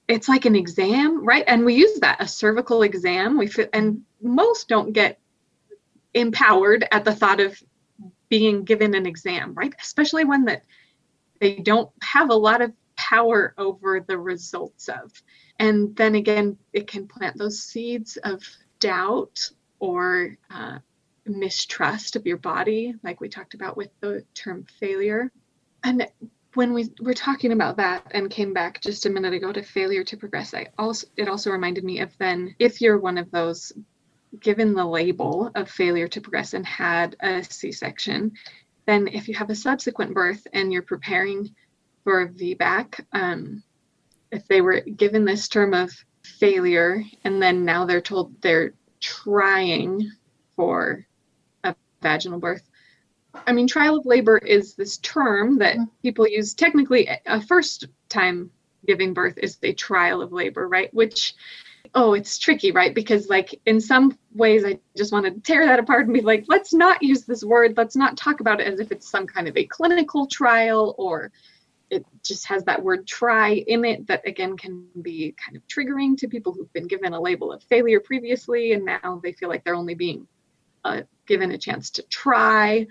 It's 0.08 0.30
like 0.30 0.46
an 0.46 0.56
exam 0.56 1.26
right? 1.26 1.44
And 1.48 1.66
we 1.66 1.74
use 1.74 2.00
that 2.02 2.22
a 2.22 2.28
cervical 2.28 2.84
exam. 2.84 3.40
We 3.40 3.48
feel, 3.48 3.68
and 3.74 4.04
most 4.22 4.68
don't 4.68 4.94
get 4.94 5.20
empowered 6.16 6.88
at 6.92 7.06
the 7.06 7.14
thought 7.14 7.40
of 7.40 7.62
being 8.30 8.64
given 8.64 8.96
an 8.96 9.06
exam, 9.06 9.54
right? 9.54 9.74
Especially 9.80 10.26
one 10.26 10.46
that 10.46 10.64
they 11.40 11.58
don't 11.58 11.92
have 12.02 12.32
a 12.32 12.36
lot 12.36 12.62
of 12.62 12.72
power 12.96 13.54
over 13.58 14.00
the 14.00 14.18
results 14.18 14.88
of. 14.88 15.12
And 15.60 15.96
then 15.96 16.16
again, 16.16 16.58
it 16.74 16.88
can 16.88 17.08
plant 17.08 17.38
those 17.38 17.62
seeds 17.62 18.18
of 18.18 18.42
doubt 18.80 19.52
or 19.80 20.38
uh, 20.50 20.80
mistrust 21.26 22.16
of 22.16 22.26
your 22.26 22.38
body, 22.38 22.96
like 23.04 23.22
we 23.22 23.30
talked 23.30 23.54
about 23.54 23.78
with 23.78 23.90
the 24.00 24.24
term 24.34 24.66
failure. 24.80 25.32
And 25.84 26.08
when 26.54 26.74
we 26.74 26.90
were 27.02 27.14
talking 27.14 27.52
about 27.52 27.78
that 27.78 28.08
and 28.12 28.30
came 28.30 28.54
back 28.54 28.82
just 28.82 29.06
a 29.06 29.10
minute 29.10 29.34
ago 29.34 29.52
to 29.52 29.62
failure 29.62 30.04
to 30.06 30.18
progress, 30.18 30.54
I 30.54 30.68
also 30.78 31.08
it 31.18 31.28
also 31.28 31.52
reminded 31.52 31.84
me 31.84 32.00
of 32.00 32.18
then 32.18 32.56
if 32.60 32.80
you're 32.80 32.98
one 32.98 33.18
of 33.18 33.30
those 33.32 33.74
given 34.40 34.74
the 34.74 34.86
label 34.86 35.52
of 35.56 35.70
failure 35.70 36.08
to 36.08 36.22
progress 36.22 36.54
and 36.54 36.66
had 36.66 37.16
a 37.22 37.44
C 37.44 37.72
section, 37.72 38.34
then 38.86 39.08
if 39.08 39.28
you 39.28 39.36
have 39.36 39.50
a 39.50 39.56
subsequent 39.56 40.14
birth 40.14 40.46
and 40.54 40.72
you're 40.72 40.82
preparing 40.82 41.54
for 42.04 42.22
a 42.22 42.30
VBAC, 42.30 43.06
um, 43.14 43.64
if 44.32 44.48
they 44.48 44.62
were 44.62 44.82
given 44.82 45.26
this 45.26 45.48
term 45.48 45.74
of 45.74 45.92
failure 46.24 47.04
and 47.24 47.42
then 47.42 47.64
now 47.64 47.86
they're 47.86 48.02
told 48.02 48.42
they're 48.42 48.74
trying 49.00 50.12
for 50.56 51.06
a 51.64 51.76
vaginal 52.02 52.40
birth. 52.40 52.68
I 53.46 53.52
mean, 53.52 53.68
trial 53.68 53.98
of 53.98 54.06
labor 54.06 54.38
is 54.38 54.76
this 54.76 54.98
term 54.98 55.58
that 55.60 55.76
mm-hmm. 55.76 55.84
people 56.02 56.28
use 56.28 56.54
technically 56.54 57.10
a 57.26 57.42
first 57.42 57.86
time 58.10 58.52
giving 58.86 59.14
birth 59.14 59.38
is 59.38 59.58
a 59.64 59.74
trial 59.74 60.22
of 60.22 60.32
labor, 60.32 60.68
right? 60.68 60.94
Which 60.94 61.36
oh 61.96 62.14
it's 62.14 62.38
tricky 62.38 62.72
right? 62.72 62.94
Because 62.94 63.30
like 63.30 63.60
in 63.66 63.80
some 63.82 64.18
ways 64.34 64.66
i 64.66 64.78
just 64.98 65.14
want 65.14 65.26
to 65.26 65.32
tear 65.42 65.66
that 65.66 65.80
apart 65.80 66.06
and 66.06 66.14
be 66.14 66.22
like 66.22 66.44
let's 66.48 66.74
not 66.74 67.02
use 67.02 67.24
this 67.24 67.44
word. 67.44 67.76
Let's 67.78 67.96
not 67.96 68.18
talk 68.18 68.42
about 68.42 68.60
it 68.60 68.68
as 68.68 68.80
if 68.80 68.92
it's 68.92 69.10
some 69.10 69.26
kind 69.26 69.48
of 69.48 69.58
a 69.58 69.66
clinical 69.66 70.28
trial 70.28 70.94
or 70.98 71.32
it 71.90 72.06
just 72.24 72.48
has 72.48 72.64
that 72.66 72.84
word 72.84 73.08
try 73.08 73.54
in 73.68 73.86
it 73.86 74.06
that 74.08 74.28
again 74.28 74.58
can 74.58 74.88
be 75.02 75.34
kind 75.44 75.56
of 75.56 75.66
triggering 75.68 76.18
to 76.18 76.28
people 76.28 76.52
who've 76.52 76.72
been 76.74 76.88
given 76.88 77.14
a 77.14 77.22
label 77.22 77.52
of 77.52 77.64
failure 77.64 78.00
previously 78.00 78.74
and 78.74 78.84
now 78.86 79.20
they 79.24 79.32
feel 79.32 79.50
like 79.50 79.64
they're 79.64 79.76
only 79.76 79.96
being 79.96 80.28
uh, 80.84 81.02
given 81.28 81.52
a 81.52 81.58
chance 81.58 81.90
to 81.92 82.04
try. 82.04 82.86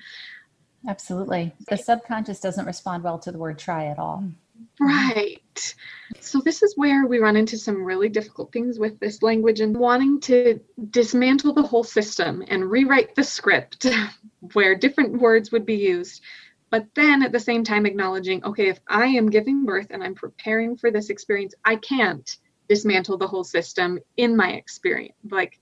Absolutely. 0.88 1.53
The 1.69 1.77
subconscious 1.77 2.40
doesn't 2.40 2.67
respond 2.67 3.05
well 3.05 3.19
to 3.21 3.33
the 3.33 3.38
word 3.38 3.59
try 3.59 3.87
at 3.87 3.99
all 3.99 4.25
Mm-hmm. 4.81 4.87
Right. 4.87 5.75
So, 6.21 6.41
this 6.41 6.63
is 6.63 6.77
where 6.77 7.07
we 7.07 7.19
run 7.19 7.37
into 7.37 7.57
some 7.57 7.85
really 7.85 8.09
difficult 8.09 8.53
things 8.53 8.79
with 8.79 8.99
this 8.99 9.23
language 9.23 9.61
and 9.61 9.77
wanting 9.77 10.21
to 10.23 10.61
dismantle 10.91 11.55
the 11.55 11.63
whole 11.63 11.85
system 11.85 12.43
and 12.49 12.71
rewrite 12.71 13.15
the 13.15 13.25
script 13.25 13.87
where 14.53 14.75
different 14.75 15.21
words 15.21 15.53
would 15.53 15.65
be 15.65 15.77
used. 15.77 16.23
But 16.71 16.87
then 16.95 17.23
at 17.23 17.31
the 17.31 17.41
same 17.41 17.63
time, 17.63 17.87
acknowledging, 17.87 18.45
okay, 18.45 18.69
if 18.69 18.81
I 18.89 19.07
am 19.07 19.31
giving 19.31 19.65
birth 19.65 19.89
and 19.91 20.03
I'm 20.03 20.15
preparing 20.15 20.77
for 20.77 20.91
this 20.91 21.09
experience, 21.09 21.55
I 21.65 21.77
can't 21.77 22.29
dismantle 22.69 23.19
the 23.19 23.29
whole 23.29 23.45
system 23.45 23.99
in 24.17 24.37
my 24.37 24.53
experience. 24.53 25.15
Like, 25.31 25.61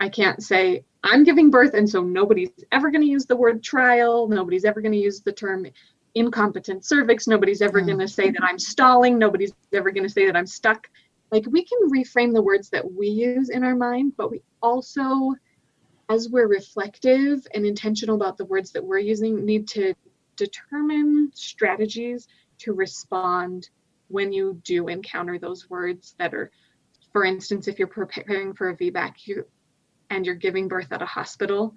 I 0.00 0.08
can't 0.08 0.42
say, 0.42 0.84
I'm 1.04 1.24
giving 1.24 1.50
birth, 1.50 1.74
and 1.74 1.88
so 1.88 2.02
nobody's 2.02 2.50
ever 2.72 2.90
going 2.90 3.02
to 3.02 3.10
use 3.10 3.26
the 3.26 3.36
word 3.36 3.62
trial. 3.62 4.28
Nobody's 4.28 4.64
ever 4.64 4.80
going 4.80 4.92
to 4.92 4.98
use 4.98 5.20
the 5.20 5.32
term 5.32 5.66
incompetent 6.14 6.84
cervix. 6.84 7.26
Nobody's 7.26 7.62
ever 7.62 7.80
mm. 7.80 7.86
going 7.86 7.98
to 7.98 8.08
say 8.08 8.30
that 8.30 8.42
I'm 8.42 8.58
stalling. 8.58 9.18
Nobody's 9.18 9.52
ever 9.72 9.90
going 9.90 10.06
to 10.06 10.12
say 10.12 10.26
that 10.26 10.36
I'm 10.36 10.46
stuck. 10.46 10.88
Like 11.30 11.44
we 11.48 11.64
can 11.64 11.90
reframe 11.90 12.34
the 12.34 12.42
words 12.42 12.70
that 12.70 12.92
we 12.92 13.08
use 13.08 13.50
in 13.50 13.62
our 13.62 13.76
mind, 13.76 14.14
but 14.16 14.30
we 14.30 14.42
also, 14.62 15.34
as 16.08 16.28
we're 16.28 16.48
reflective 16.48 17.46
and 17.54 17.64
intentional 17.64 18.16
about 18.16 18.36
the 18.36 18.44
words 18.44 18.72
that 18.72 18.84
we're 18.84 18.98
using, 18.98 19.44
need 19.44 19.68
to 19.68 19.94
determine 20.36 21.30
strategies 21.34 22.26
to 22.58 22.72
respond 22.72 23.68
when 24.08 24.32
you 24.32 24.60
do 24.64 24.88
encounter 24.88 25.38
those 25.38 25.70
words 25.70 26.14
that 26.18 26.34
are, 26.34 26.50
for 27.12 27.24
instance, 27.24 27.68
if 27.68 27.78
you're 27.78 27.88
preparing 27.88 28.54
for 28.54 28.70
a 28.70 28.76
VBAC 28.76 29.12
you, 29.26 29.44
and 30.10 30.26
you're 30.26 30.34
giving 30.34 30.66
birth 30.66 30.90
at 30.90 31.02
a 31.02 31.06
hospital, 31.06 31.74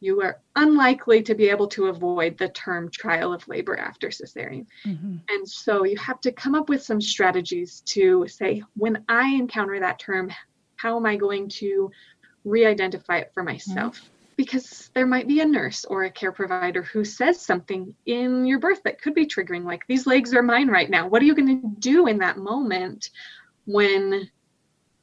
you 0.00 0.20
are 0.20 0.40
unlikely 0.56 1.22
to 1.22 1.34
be 1.34 1.48
able 1.48 1.66
to 1.68 1.86
avoid 1.86 2.36
the 2.36 2.48
term 2.50 2.90
trial 2.90 3.32
of 3.32 3.46
labor 3.48 3.78
after 3.78 4.08
cesarean. 4.08 4.66
Mm-hmm. 4.84 5.16
And 5.28 5.48
so 5.48 5.84
you 5.84 5.96
have 5.96 6.20
to 6.22 6.32
come 6.32 6.54
up 6.54 6.68
with 6.68 6.82
some 6.82 7.00
strategies 7.00 7.80
to 7.86 8.26
say, 8.28 8.62
when 8.76 9.02
I 9.08 9.30
encounter 9.30 9.80
that 9.80 9.98
term, 9.98 10.30
how 10.76 10.96
am 10.96 11.06
I 11.06 11.16
going 11.16 11.48
to 11.48 11.90
re 12.44 12.66
identify 12.66 13.18
it 13.18 13.30
for 13.32 13.42
myself? 13.42 13.96
Mm-hmm. 13.96 14.08
Because 14.36 14.90
there 14.94 15.06
might 15.06 15.28
be 15.28 15.40
a 15.40 15.46
nurse 15.46 15.84
or 15.84 16.04
a 16.04 16.10
care 16.10 16.32
provider 16.32 16.82
who 16.82 17.04
says 17.04 17.40
something 17.40 17.94
in 18.04 18.44
your 18.44 18.58
birth 18.58 18.82
that 18.82 19.00
could 19.00 19.14
be 19.14 19.26
triggering, 19.26 19.64
like, 19.64 19.86
these 19.86 20.08
legs 20.08 20.34
are 20.34 20.42
mine 20.42 20.68
right 20.68 20.90
now. 20.90 21.06
What 21.06 21.22
are 21.22 21.24
you 21.24 21.36
going 21.36 21.62
to 21.62 21.68
do 21.78 22.08
in 22.08 22.18
that 22.18 22.36
moment 22.36 23.10
when 23.64 24.28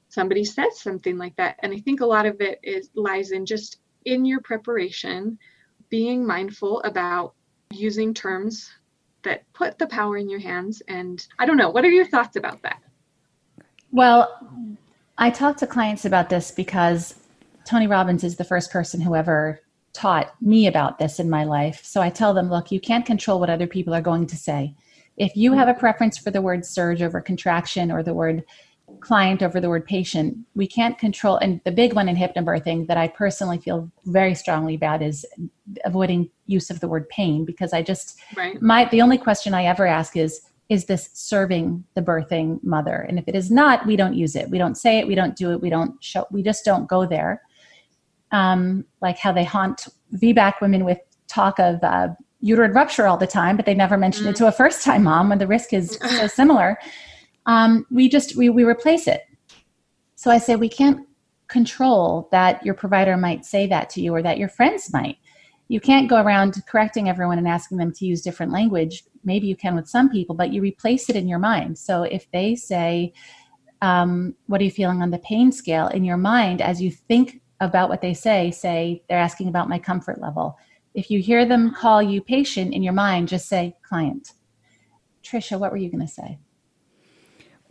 somebody 0.10 0.44
says 0.44 0.80
something 0.80 1.18
like 1.18 1.36
that? 1.38 1.56
And 1.64 1.74
I 1.74 1.80
think 1.80 2.02
a 2.02 2.06
lot 2.06 2.26
of 2.26 2.42
it 2.42 2.60
is 2.62 2.90
lies 2.94 3.32
in 3.32 3.46
just 3.46 3.78
in 4.06 4.26
your 4.26 4.42
preparation, 4.42 5.38
being 5.90 6.26
mindful 6.26 6.82
about 6.84 7.34
using 7.72 8.14
terms 8.14 8.72
that 9.24 9.44
put 9.54 9.78
the 9.78 9.88
power 9.88 10.18
in 10.18 10.30
your 10.30 10.40
hands. 10.40 10.82
And 10.88 11.26
I 11.40 11.46
don't 11.46 11.58
know, 11.58 11.70
what 11.70 11.86
are 11.86 11.92
your 11.92 12.08
thoughts 12.08 12.36
about 12.36 12.62
that? 12.64 12.82
Well, 13.92 14.78
I 15.18 15.30
talk 15.30 15.58
to 15.58 15.68
clients 15.68 16.06
about 16.06 16.30
this 16.30 16.52
because 16.52 17.16
Tony 17.66 17.88
Robbins 17.88 18.24
is 18.24 18.38
the 18.38 18.44
first 18.44 18.72
person 18.72 19.02
who 19.02 19.16
ever 19.16 19.62
taught 19.94 20.34
me 20.42 20.68
about 20.68 20.98
this 20.98 21.20
in 21.20 21.30
my 21.30 21.44
life. 21.44 21.82
So 21.84 22.02
I 22.02 22.10
tell 22.10 22.34
them, 22.34 22.50
look, 22.50 22.72
you 22.72 22.80
can't 22.80 23.06
control 23.06 23.40
what 23.40 23.50
other 23.50 23.68
people 23.68 23.94
are 23.94 24.02
going 24.02 24.26
to 24.28 24.36
say. 24.36 24.74
If 25.18 25.36
you 25.36 25.54
have 25.54 25.68
a 25.68 25.74
preference 25.74 26.18
for 26.18 26.32
the 26.32 26.42
word 26.42 26.66
surge 26.66 27.02
over 27.02 27.22
contraction 27.22 27.92
or 27.92 28.02
the 28.02 28.14
word 28.14 28.44
client 29.00 29.42
over 29.42 29.60
the 29.60 29.70
word 29.70 29.86
patient. 29.86 30.38
We 30.56 30.68
can't 30.68 30.98
control, 30.98 31.38
and 31.38 31.62
the 31.64 31.72
big 31.72 31.94
one 31.94 32.10
in 32.10 32.16
hypnobirthing 32.16 32.88
that 32.88 32.98
I 32.98 33.08
personally 33.08 33.58
feel 33.58 33.92
very 34.06 34.36
strongly 34.36 34.76
about 34.76 35.02
is 35.02 35.26
avoiding 35.86 36.30
use 36.46 36.70
of 36.70 36.80
the 36.80 36.88
word 36.88 37.08
pain 37.10 37.46
because 37.46 37.74
I 37.74 37.82
just, 37.82 38.20
right. 38.36 38.62
my, 38.62 38.86
the 38.86 39.02
only 39.02 39.18
question 39.18 39.54
I 39.54 39.66
ever 39.66 39.88
ask 39.88 40.16
is, 40.18 40.42
is 40.70 40.86
this 40.86 41.10
serving 41.14 41.84
the 41.96 42.02
birthing 42.02 42.64
mother? 42.64 43.06
And 43.08 43.20
if 43.20 43.28
it 43.28 43.36
is 43.36 43.52
not, 43.52 43.86
we 43.86 43.96
don't 43.96 44.14
use 44.16 44.36
it. 44.36 44.50
We 44.50 44.58
don't 44.58 44.76
say 44.76 45.00
it. 45.00 45.08
We 45.08 45.16
don't 45.16 45.36
do 45.36 45.52
it. 45.52 45.62
We 45.62 45.70
don't 45.70 46.02
show, 46.02 46.26
we 46.32 46.44
just 46.44 46.64
don't 46.64 46.88
go 46.88 47.06
there. 47.06 47.42
Um, 48.32 48.86
like 49.02 49.18
how 49.18 49.34
they 49.34 49.44
haunt 49.44 49.88
VBAC 50.16 50.62
women 50.62 50.86
with 50.86 51.00
talk 51.28 51.60
of 51.60 51.84
uh, 51.84 52.10
uterine 52.40 52.72
rupture 52.72 53.08
all 53.08 53.18
the 53.18 53.28
time, 53.28 53.56
but 53.56 53.66
they 53.66 53.74
never 53.74 53.98
mention 53.98 54.26
mm. 54.26 54.30
it 54.30 54.36
to 54.38 54.48
a 54.48 54.52
first 54.52 54.84
time 54.84 55.04
mom 55.04 55.30
when 55.30 55.38
the 55.38 55.48
risk 55.48 55.74
is 55.74 55.98
so 56.18 56.28
similar. 56.40 56.78
Um, 57.46 57.86
we 57.92 58.10
just 58.10 58.36
we, 58.36 58.50
we 58.50 58.64
replace 58.64 59.08
it. 59.08 59.24
So 60.16 60.30
I 60.30 60.38
say 60.38 60.56
we 60.56 60.70
can't 60.70 61.08
control 61.48 62.30
that 62.32 62.64
your 62.66 62.74
provider 62.74 63.18
might 63.18 63.46
say 63.46 63.68
that 63.68 63.90
to 63.92 64.02
you 64.02 64.14
or 64.14 64.22
that 64.22 64.38
your 64.38 64.50
friends 64.50 64.94
might. 64.94 65.18
You 65.68 65.80
can't 65.80 66.10
go 66.10 66.22
around 66.22 66.62
correcting 66.68 67.10
everyone 67.10 67.38
and 67.38 67.48
asking 67.48 67.78
them 67.78 67.94
to 67.94 68.06
use 68.06 68.22
different 68.22 68.52
language. 68.52 69.04
Maybe 69.24 69.48
you 69.48 69.56
can 69.56 69.76
with 69.76 69.88
some 69.88 70.10
people, 70.10 70.36
but 70.36 70.52
you 70.52 70.62
replace 70.62 71.10
it 71.10 71.16
in 71.16 71.28
your 71.28 71.40
mind. 71.40 71.78
So 71.78 72.04
if 72.04 72.30
they 72.32 72.56
say, 72.56 73.14
um, 73.82 74.36
What 74.48 74.62
are 74.62 74.66
you 74.66 74.72
feeling 74.72 75.02
on 75.02 75.12
the 75.12 75.20
pain 75.20 75.52
scale? 75.52 75.88
in 75.88 76.04
your 76.04 76.18
mind, 76.18 76.62
as 76.62 76.82
you 76.82 76.92
think 76.92 77.42
about 77.60 77.90
what 77.90 78.02
they 78.02 78.14
say, 78.14 78.52
say, 78.52 79.04
They're 79.08 79.18
asking 79.18 79.48
about 79.48 79.70
my 79.70 79.80
comfort 79.80 80.22
level 80.22 80.58
if 80.94 81.10
you 81.10 81.22
hear 81.22 81.46
them 81.46 81.74
call 81.74 82.02
you 82.02 82.22
patient 82.22 82.74
in 82.74 82.84
your 82.84 82.94
mind, 82.94 83.30
just 83.30 83.48
say 83.48 83.76
client. 83.84 84.34
Trisha, 85.24 85.58
what 85.60 85.72
were 85.72 85.78
you 85.78 85.90
going 85.90 86.06
to 86.06 86.12
say? 86.12 86.40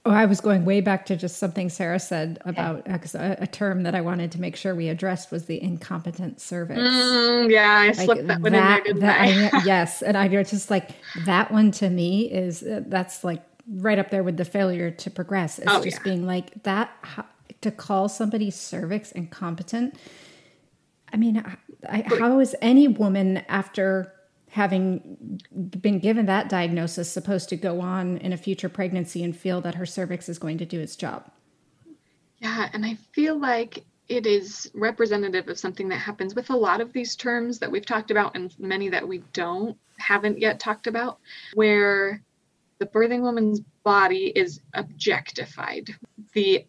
Oh, 0.06 0.10
I 0.10 0.24
was 0.24 0.40
going 0.40 0.64
way 0.64 0.80
back 0.80 1.04
to 1.06 1.16
just 1.16 1.36
something 1.36 1.68
Sarah 1.68 1.98
said 1.98 2.38
about 2.46 2.88
okay. 2.88 3.08
a, 3.14 3.42
a, 3.42 3.46
term 3.46 3.82
that 3.82 3.94
I 3.94 4.00
wanted 4.00 4.32
to 4.32 4.40
make 4.40 4.56
sure 4.56 4.74
we 4.74 4.88
addressed 4.88 5.30
was 5.30 5.44
the 5.44 5.62
incompetent 5.62 6.40
cervix. 6.40 6.80
Mm, 6.80 7.50
yeah, 7.50 7.86
I 7.88 7.92
slipped 7.92 8.26
that 8.26 8.40
one 8.40 8.52
that, 8.52 8.86
in 8.86 8.98
there, 8.98 9.18
didn't 9.18 9.52
I? 9.52 9.58
I? 9.58 9.62
yes, 9.66 10.00
and 10.00 10.16
I 10.16 10.28
just 10.42 10.70
like 10.70 10.92
that 11.26 11.52
one 11.52 11.70
to 11.72 11.90
me 11.90 12.32
is 12.32 12.62
uh, 12.62 12.82
that's 12.86 13.24
like 13.24 13.42
right 13.68 13.98
up 13.98 14.10
there 14.10 14.22
with 14.22 14.38
the 14.38 14.44
failure 14.46 14.90
to 14.90 15.10
progress. 15.10 15.58
It's 15.58 15.70
oh, 15.70 15.82
just 15.82 15.98
yeah. 15.98 16.04
being 16.04 16.26
like 16.26 16.62
that 16.62 16.90
to 17.60 17.70
call 17.70 18.08
somebody 18.08 18.50
cervix 18.50 19.12
incompetent. 19.12 19.96
I 21.12 21.18
mean, 21.18 21.44
I, 21.88 22.04
how 22.18 22.40
is 22.40 22.56
any 22.62 22.88
woman 22.88 23.38
after 23.48 24.14
having 24.50 25.40
been 25.80 26.00
given 26.00 26.26
that 26.26 26.48
diagnosis 26.48 27.10
supposed 27.10 27.48
to 27.48 27.56
go 27.56 27.80
on 27.80 28.18
in 28.18 28.32
a 28.32 28.36
future 28.36 28.68
pregnancy 28.68 29.22
and 29.22 29.36
feel 29.36 29.60
that 29.60 29.76
her 29.76 29.86
cervix 29.86 30.28
is 30.28 30.38
going 30.38 30.58
to 30.58 30.66
do 30.66 30.80
its 30.80 30.96
job? 30.96 31.30
Yeah, 32.38 32.68
and 32.72 32.84
I 32.84 32.94
feel 33.12 33.38
like 33.38 33.84
it 34.08 34.26
is 34.26 34.68
representative 34.74 35.48
of 35.48 35.58
something 35.58 35.88
that 35.88 35.98
happens 35.98 36.34
with 36.34 36.50
a 36.50 36.56
lot 36.56 36.80
of 36.80 36.92
these 36.92 37.14
terms 37.14 37.60
that 37.60 37.70
we've 37.70 37.86
talked 37.86 38.10
about 38.10 38.34
and 38.34 38.52
many 38.58 38.88
that 38.88 39.06
we 39.06 39.22
don't 39.32 39.78
haven't 39.98 40.40
yet 40.40 40.58
talked 40.58 40.88
about 40.88 41.20
where 41.54 42.20
the 42.80 42.86
birthing 42.86 43.20
woman's 43.20 43.60
body 43.84 44.32
is 44.34 44.60
objectified. 44.74 45.90
The 46.32 46.66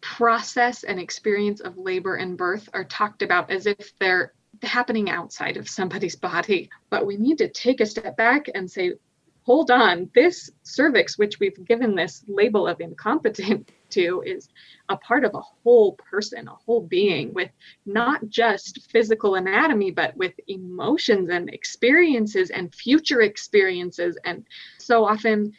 process 0.00 0.82
and 0.82 0.98
experience 0.98 1.60
of 1.60 1.76
labor 1.76 2.16
and 2.16 2.38
birth 2.38 2.70
are 2.72 2.84
talked 2.84 3.20
about 3.20 3.50
as 3.50 3.66
if 3.66 3.92
they're 3.98 4.32
happening 4.62 5.10
outside 5.10 5.56
of 5.56 5.68
somebody's 5.68 6.16
body. 6.16 6.70
But 6.90 7.06
we 7.06 7.16
need 7.16 7.38
to 7.38 7.48
take 7.48 7.80
a 7.80 7.86
step 7.86 8.16
back 8.16 8.46
and 8.54 8.70
say, 8.70 8.92
hold 9.44 9.70
on, 9.70 10.08
this 10.14 10.50
cervix, 10.62 11.18
which 11.18 11.40
we've 11.40 11.64
given 11.64 11.94
this 11.94 12.24
label 12.28 12.66
of 12.66 12.80
incompetent 12.80 13.70
to, 13.90 14.22
is 14.24 14.48
a 14.88 14.96
part 14.96 15.24
of 15.24 15.34
a 15.34 15.40
whole 15.40 15.92
person, 15.94 16.48
a 16.48 16.54
whole 16.54 16.80
being 16.80 17.32
with 17.34 17.50
not 17.84 18.26
just 18.28 18.90
physical 18.90 19.34
anatomy, 19.34 19.90
but 19.90 20.16
with 20.16 20.32
emotions 20.48 21.28
and 21.28 21.50
experiences 21.50 22.50
and 22.50 22.74
future 22.74 23.22
experiences. 23.22 24.16
And 24.24 24.46
so 24.78 25.04
often 25.04 25.52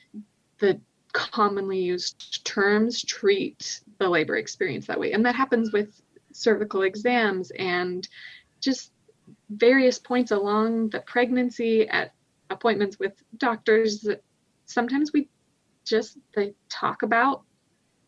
the 0.60 0.80
commonly 1.12 1.80
used 1.80 2.44
terms 2.44 3.04
treat 3.04 3.82
the 4.00 4.10
labor 4.10 4.38
experience 4.38 4.88
that 4.88 5.00
way. 5.00 5.12
And 5.12 5.26
that 5.26 5.36
happens 5.36 5.72
with 5.72 6.02
cervical 6.32 6.82
exams 6.82 7.52
and 7.52 8.08
just 8.64 8.92
various 9.50 10.00
points 10.00 10.32
along 10.32 10.90
the 10.90 11.02
pregnancy 11.02 11.88
at 11.90 12.14
appointments 12.50 13.00
with 13.00 13.14
doctors 13.38 14.02
that 14.02 14.24
sometimes 14.66 15.12
we 15.14 15.30
just 15.86 16.18
they 16.36 16.54
talk 16.70 17.04
about 17.04 17.44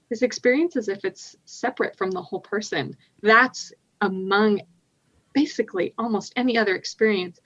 this 0.09 0.21
experience 0.21 0.75
as 0.75 0.87
if 0.87 1.03
it's 1.03 1.35
separate 1.45 1.97
from 1.97 2.11
the 2.11 2.21
whole 2.21 2.39
person. 2.39 2.95
That's 3.21 3.73
among 4.01 4.61
basically 5.33 5.93
almost 5.97 6.33
any 6.35 6.57
other 6.57 6.75
experience 6.75 7.39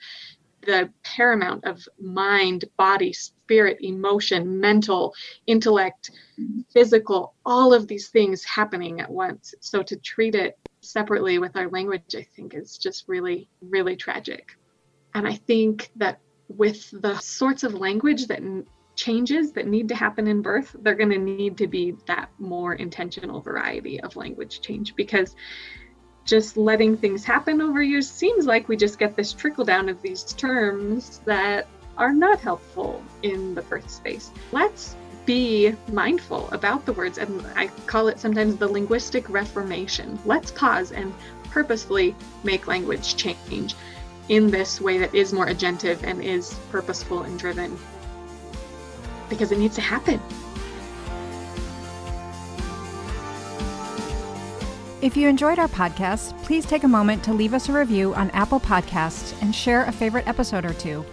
the 0.62 0.90
paramount 1.02 1.64
of 1.64 1.86
mind, 1.98 2.64
body, 2.76 3.12
spirit, 3.12 3.78
emotion, 3.80 4.60
mental, 4.60 5.14
intellect, 5.46 6.10
mm-hmm. 6.38 6.60
physical, 6.72 7.34
all 7.46 7.72
of 7.72 7.88
these 7.88 8.08
things 8.08 8.44
happening 8.44 9.00
at 9.00 9.10
once. 9.10 9.54
So 9.60 9.82
to 9.82 9.96
treat 9.96 10.34
it 10.34 10.58
separately 10.82 11.38
with 11.38 11.56
our 11.56 11.68
language, 11.68 12.14
I 12.16 12.22
think 12.22 12.54
is 12.54 12.78
just 12.78 13.08
really, 13.08 13.48
really 13.60 13.96
tragic. 13.96 14.56
And 15.14 15.26
I 15.26 15.34
think 15.34 15.90
that 15.96 16.20
with 16.48 16.90
the 17.00 17.18
sorts 17.18 17.62
of 17.62 17.74
language 17.74 18.26
that 18.26 18.42
changes 18.96 19.52
that 19.52 19.66
need 19.66 19.88
to 19.88 19.94
happen 19.94 20.26
in 20.26 20.42
birth, 20.42 20.74
they're 20.80 20.94
going 20.94 21.10
to 21.10 21.18
need 21.18 21.56
to 21.58 21.66
be 21.66 21.96
that 22.06 22.30
more 22.38 22.74
intentional 22.74 23.40
variety 23.40 24.00
of 24.00 24.16
language 24.16 24.60
change 24.60 24.94
because 24.94 25.34
just 26.24 26.56
letting 26.56 26.96
things 26.96 27.24
happen 27.24 27.60
over 27.60 27.82
years 27.82 28.08
seems 28.10 28.46
like 28.46 28.68
we 28.68 28.76
just 28.76 28.98
get 28.98 29.16
this 29.16 29.32
trickle 29.32 29.64
down 29.64 29.88
of 29.88 30.00
these 30.02 30.24
terms 30.34 31.20
that 31.24 31.66
are 31.96 32.12
not 32.12 32.40
helpful 32.40 33.02
in 33.22 33.54
the 33.54 33.62
birth 33.62 33.90
space. 33.90 34.30
Let's 34.52 34.96
be 35.26 35.74
mindful 35.92 36.48
about 36.50 36.86
the 36.86 36.92
words, 36.92 37.18
and 37.18 37.44
I 37.56 37.68
call 37.86 38.08
it 38.08 38.18
sometimes 38.18 38.56
the 38.56 38.68
linguistic 38.68 39.28
reformation. 39.28 40.18
Let's 40.24 40.50
pause 40.50 40.92
and 40.92 41.12
purposefully 41.44 42.14
make 42.44 42.66
language 42.66 43.16
change 43.16 43.74
in 44.28 44.50
this 44.50 44.80
way 44.80 44.98
that 44.98 45.14
is 45.14 45.32
more 45.32 45.46
agentive 45.46 46.02
and 46.04 46.22
is 46.22 46.54
purposeful 46.70 47.22
and 47.22 47.38
driven 47.38 47.76
because 49.28 49.52
it 49.52 49.58
needs 49.58 49.74
to 49.76 49.80
happen. 49.80 50.20
If 55.02 55.16
you 55.16 55.28
enjoyed 55.28 55.58
our 55.58 55.68
podcast, 55.68 56.36
please 56.42 56.66
take 56.66 56.84
a 56.84 56.88
moment 56.88 57.24
to 57.24 57.32
leave 57.32 57.54
us 57.54 57.68
a 57.68 57.72
review 57.72 58.14
on 58.14 58.30
Apple 58.32 58.60
Podcasts 58.60 59.34
and 59.40 59.54
share 59.54 59.84
a 59.84 59.92
favorite 59.92 60.28
episode 60.28 60.66
or 60.66 60.74
two. 60.74 61.06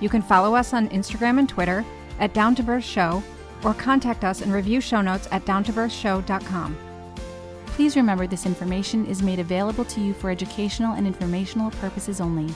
You 0.00 0.08
can 0.08 0.22
follow 0.22 0.56
us 0.56 0.74
on 0.74 0.88
Instagram 0.88 1.38
and 1.38 1.48
Twitter 1.48 1.84
at 2.18 2.34
Down 2.34 2.54
to 2.56 2.64
Birth 2.64 2.84
Show 2.84 3.22
or 3.64 3.74
contact 3.74 4.24
us 4.24 4.40
and 4.40 4.52
review 4.52 4.80
show 4.80 5.00
notes 5.00 5.28
at 5.30 5.44
downtobirthshow.com. 5.44 6.76
Please 7.66 7.96
remember 7.96 8.26
this 8.26 8.46
information 8.46 9.06
is 9.06 9.22
made 9.22 9.38
available 9.38 9.84
to 9.84 10.00
you 10.00 10.12
for 10.12 10.30
educational 10.30 10.94
and 10.94 11.06
informational 11.06 11.70
purposes 11.72 12.20
only. 12.20 12.52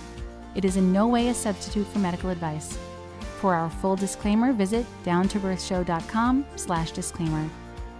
It 0.55 0.65
is 0.65 0.77
in 0.77 0.93
no 0.93 1.07
way 1.07 1.29
a 1.29 1.35
substitute 1.35 1.87
for 1.87 1.99
medical 1.99 2.31
advice. 2.31 2.79
For 3.41 3.55
our 3.55 3.71
full 3.71 3.97
disclaimer, 3.97 4.53
visit 4.53 4.87
downtobirthshow.com 5.05 6.47
slash 6.57 6.93
disclaimer. 6.93 7.49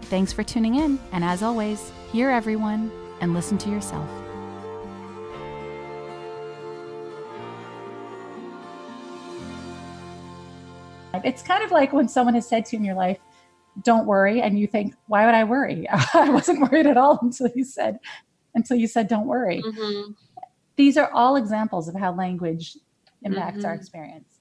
Thanks 0.03 0.33
for 0.33 0.43
tuning 0.43 0.77
in, 0.77 0.99
and 1.13 1.25
as 1.25 1.43
always, 1.43 1.91
hear 2.13 2.31
everyone 2.31 2.91
and 3.21 3.35
listen 3.35 3.57
to 3.59 3.71
yourself. 3.71 4.22
It's 11.25 11.43
kind 11.43 11.63
of 11.63 11.71
like 11.71 11.93
when 11.93 12.09
someone 12.09 12.35
has 12.35 12.49
said 12.49 12.67
to 12.67 12.77
you 12.77 12.81
in 12.81 12.85
your 12.85 12.95
life, 12.95 13.19
don't 13.83 14.07
worry, 14.07 14.43
and 14.43 14.59
you 14.59 14.67
think, 14.67 14.95
why 15.07 15.25
would 15.25 15.35
I 15.35 15.45
worry? 15.45 15.89
I 16.15 16.31
wasn't 16.31 16.61
worried 16.61 16.87
at 16.87 16.97
all 16.97 17.19
until 17.23 17.49
you 17.55 17.65
said, 17.65 17.99
until 18.55 18.77
you 18.77 18.87
said, 18.87 19.09
don't 19.09 19.27
worry. 19.27 19.63
Mm-hmm. 19.63 20.13
These 20.77 20.97
are 20.97 21.11
all 21.13 21.37
examples 21.37 21.89
of 21.89 21.95
how 21.95 22.15
language 22.15 22.77
impacts 23.23 23.59
mm-hmm. 23.59 23.67
our 23.67 23.75
experience. 23.75 24.32